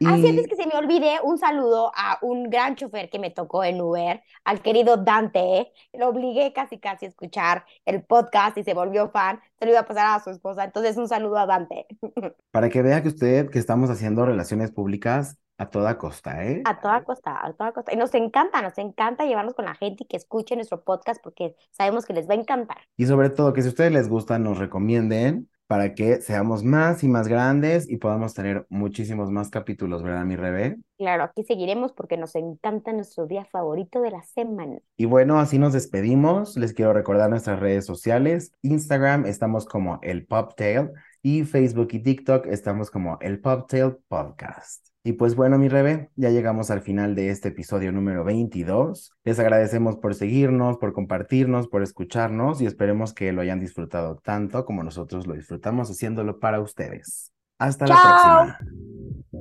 Así 0.05 0.27
es 0.27 0.47
que 0.47 0.55
se 0.55 0.67
me 0.67 0.75
olvide 0.75 1.19
un 1.23 1.37
saludo 1.37 1.91
a 1.95 2.17
un 2.21 2.49
gran 2.49 2.75
chofer 2.75 3.09
que 3.09 3.19
me 3.19 3.29
tocó 3.29 3.63
en 3.63 3.81
Uber, 3.81 4.21
al 4.43 4.61
querido 4.61 4.97
Dante. 4.97 5.71
Lo 5.93 6.09
obligué 6.09 6.53
casi 6.53 6.79
casi 6.79 7.05
a 7.05 7.09
escuchar 7.09 7.65
el 7.85 8.03
podcast 8.03 8.57
y 8.57 8.63
se 8.63 8.73
volvió 8.73 9.09
fan. 9.09 9.39
Se 9.59 9.65
lo 9.65 9.71
iba 9.71 9.81
a 9.81 9.85
pasar 9.85 10.07
a 10.07 10.23
su 10.23 10.29
esposa. 10.29 10.63
Entonces, 10.63 10.97
un 10.97 11.07
saludo 11.07 11.37
a 11.37 11.45
Dante. 11.45 11.85
Para 12.51 12.69
que 12.69 12.81
vea 12.81 13.01
que 13.01 13.09
usted 13.09 13.49
que 13.49 13.59
estamos 13.59 13.89
haciendo 13.89 14.25
relaciones 14.25 14.71
públicas 14.71 15.37
a 15.57 15.69
toda 15.69 15.97
costa, 15.97 16.43
¿eh? 16.43 16.61
A 16.65 16.79
toda 16.79 17.03
costa, 17.03 17.45
a 17.45 17.53
toda 17.53 17.71
costa. 17.71 17.93
Y 17.93 17.95
nos 17.95 18.13
encanta, 18.15 18.61
nos 18.61 18.77
encanta 18.77 19.25
llevarnos 19.25 19.53
con 19.53 19.65
la 19.65 19.75
gente 19.75 20.03
y 20.03 20.07
que 20.07 20.17
escuche 20.17 20.55
nuestro 20.55 20.83
podcast 20.83 21.21
porque 21.23 21.55
sabemos 21.71 22.05
que 22.05 22.13
les 22.13 22.27
va 22.27 22.33
a 22.33 22.37
encantar. 22.37 22.77
Y 22.97 23.05
sobre 23.05 23.29
todo 23.29 23.53
que 23.53 23.61
si 23.61 23.67
a 23.67 23.71
ustedes 23.71 23.91
les 23.91 24.09
gusta, 24.09 24.39
nos 24.39 24.57
recomienden 24.57 25.49
para 25.67 25.95
que 25.95 26.21
seamos 26.21 26.63
más 26.63 27.03
y 27.03 27.07
más 27.07 27.27
grandes 27.27 27.89
y 27.89 27.97
podamos 27.97 28.33
tener 28.33 28.65
muchísimos 28.69 29.31
más 29.31 29.49
capítulos, 29.49 30.03
¿verdad, 30.03 30.25
mi 30.25 30.35
Rebe? 30.35 30.77
Claro, 30.97 31.23
aquí 31.23 31.43
seguiremos 31.43 31.91
porque 31.93 32.17
nos 32.17 32.35
encanta 32.35 32.93
nuestro 32.93 33.25
día 33.25 33.45
favorito 33.45 34.01
de 34.01 34.11
la 34.11 34.23
semana. 34.23 34.77
Y 34.97 35.05
bueno, 35.05 35.39
así 35.39 35.57
nos 35.57 35.73
despedimos. 35.73 36.57
Les 36.57 36.73
quiero 36.73 36.93
recordar 36.93 37.29
nuestras 37.29 37.59
redes 37.59 37.85
sociales. 37.85 38.51
Instagram 38.61 39.25
estamos 39.25 39.65
como 39.65 39.99
el 40.01 40.25
Poptail 40.25 40.91
y 41.21 41.43
Facebook 41.43 41.89
y 41.91 41.99
TikTok 41.99 42.45
estamos 42.47 42.91
como 42.91 43.17
el 43.21 43.39
Poptail 43.39 43.97
Podcast. 44.07 44.92
Y 45.05 45.13
pues 45.13 45.35
bueno, 45.35 45.57
mi 45.57 45.67
Rebe, 45.67 46.11
ya 46.15 46.29
llegamos 46.29 46.71
al 46.71 46.81
final 46.81 47.13
de 47.13 47.29
este 47.29 47.49
episodio 47.49 47.91
número 47.91 48.23
22. 48.23 49.11
Les 49.25 49.37
agradecemos 49.37 49.97
por 49.97 50.15
seguirnos, 50.15 50.77
por 50.77 50.93
compartirnos, 50.93 51.67
por 51.67 51.83
escucharnos 51.83 52.61
y 52.61 52.67
esperemos 52.67 53.13
que 53.13 53.33
lo 53.33 53.41
hayan 53.41 53.59
disfrutado 53.59 54.15
tanto 54.23 54.63
como 54.63 54.81
nosotros 54.81 55.27
lo 55.27 55.33
disfrutamos 55.33 55.91
haciéndolo 55.91 56.39
para 56.39 56.61
ustedes. 56.61 57.33
Hasta 57.59 57.85
la 57.85 57.95
próxima. 57.95 58.59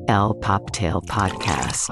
El 0.09 0.41
Poptail 0.41 0.95
Podcast. 1.07 1.91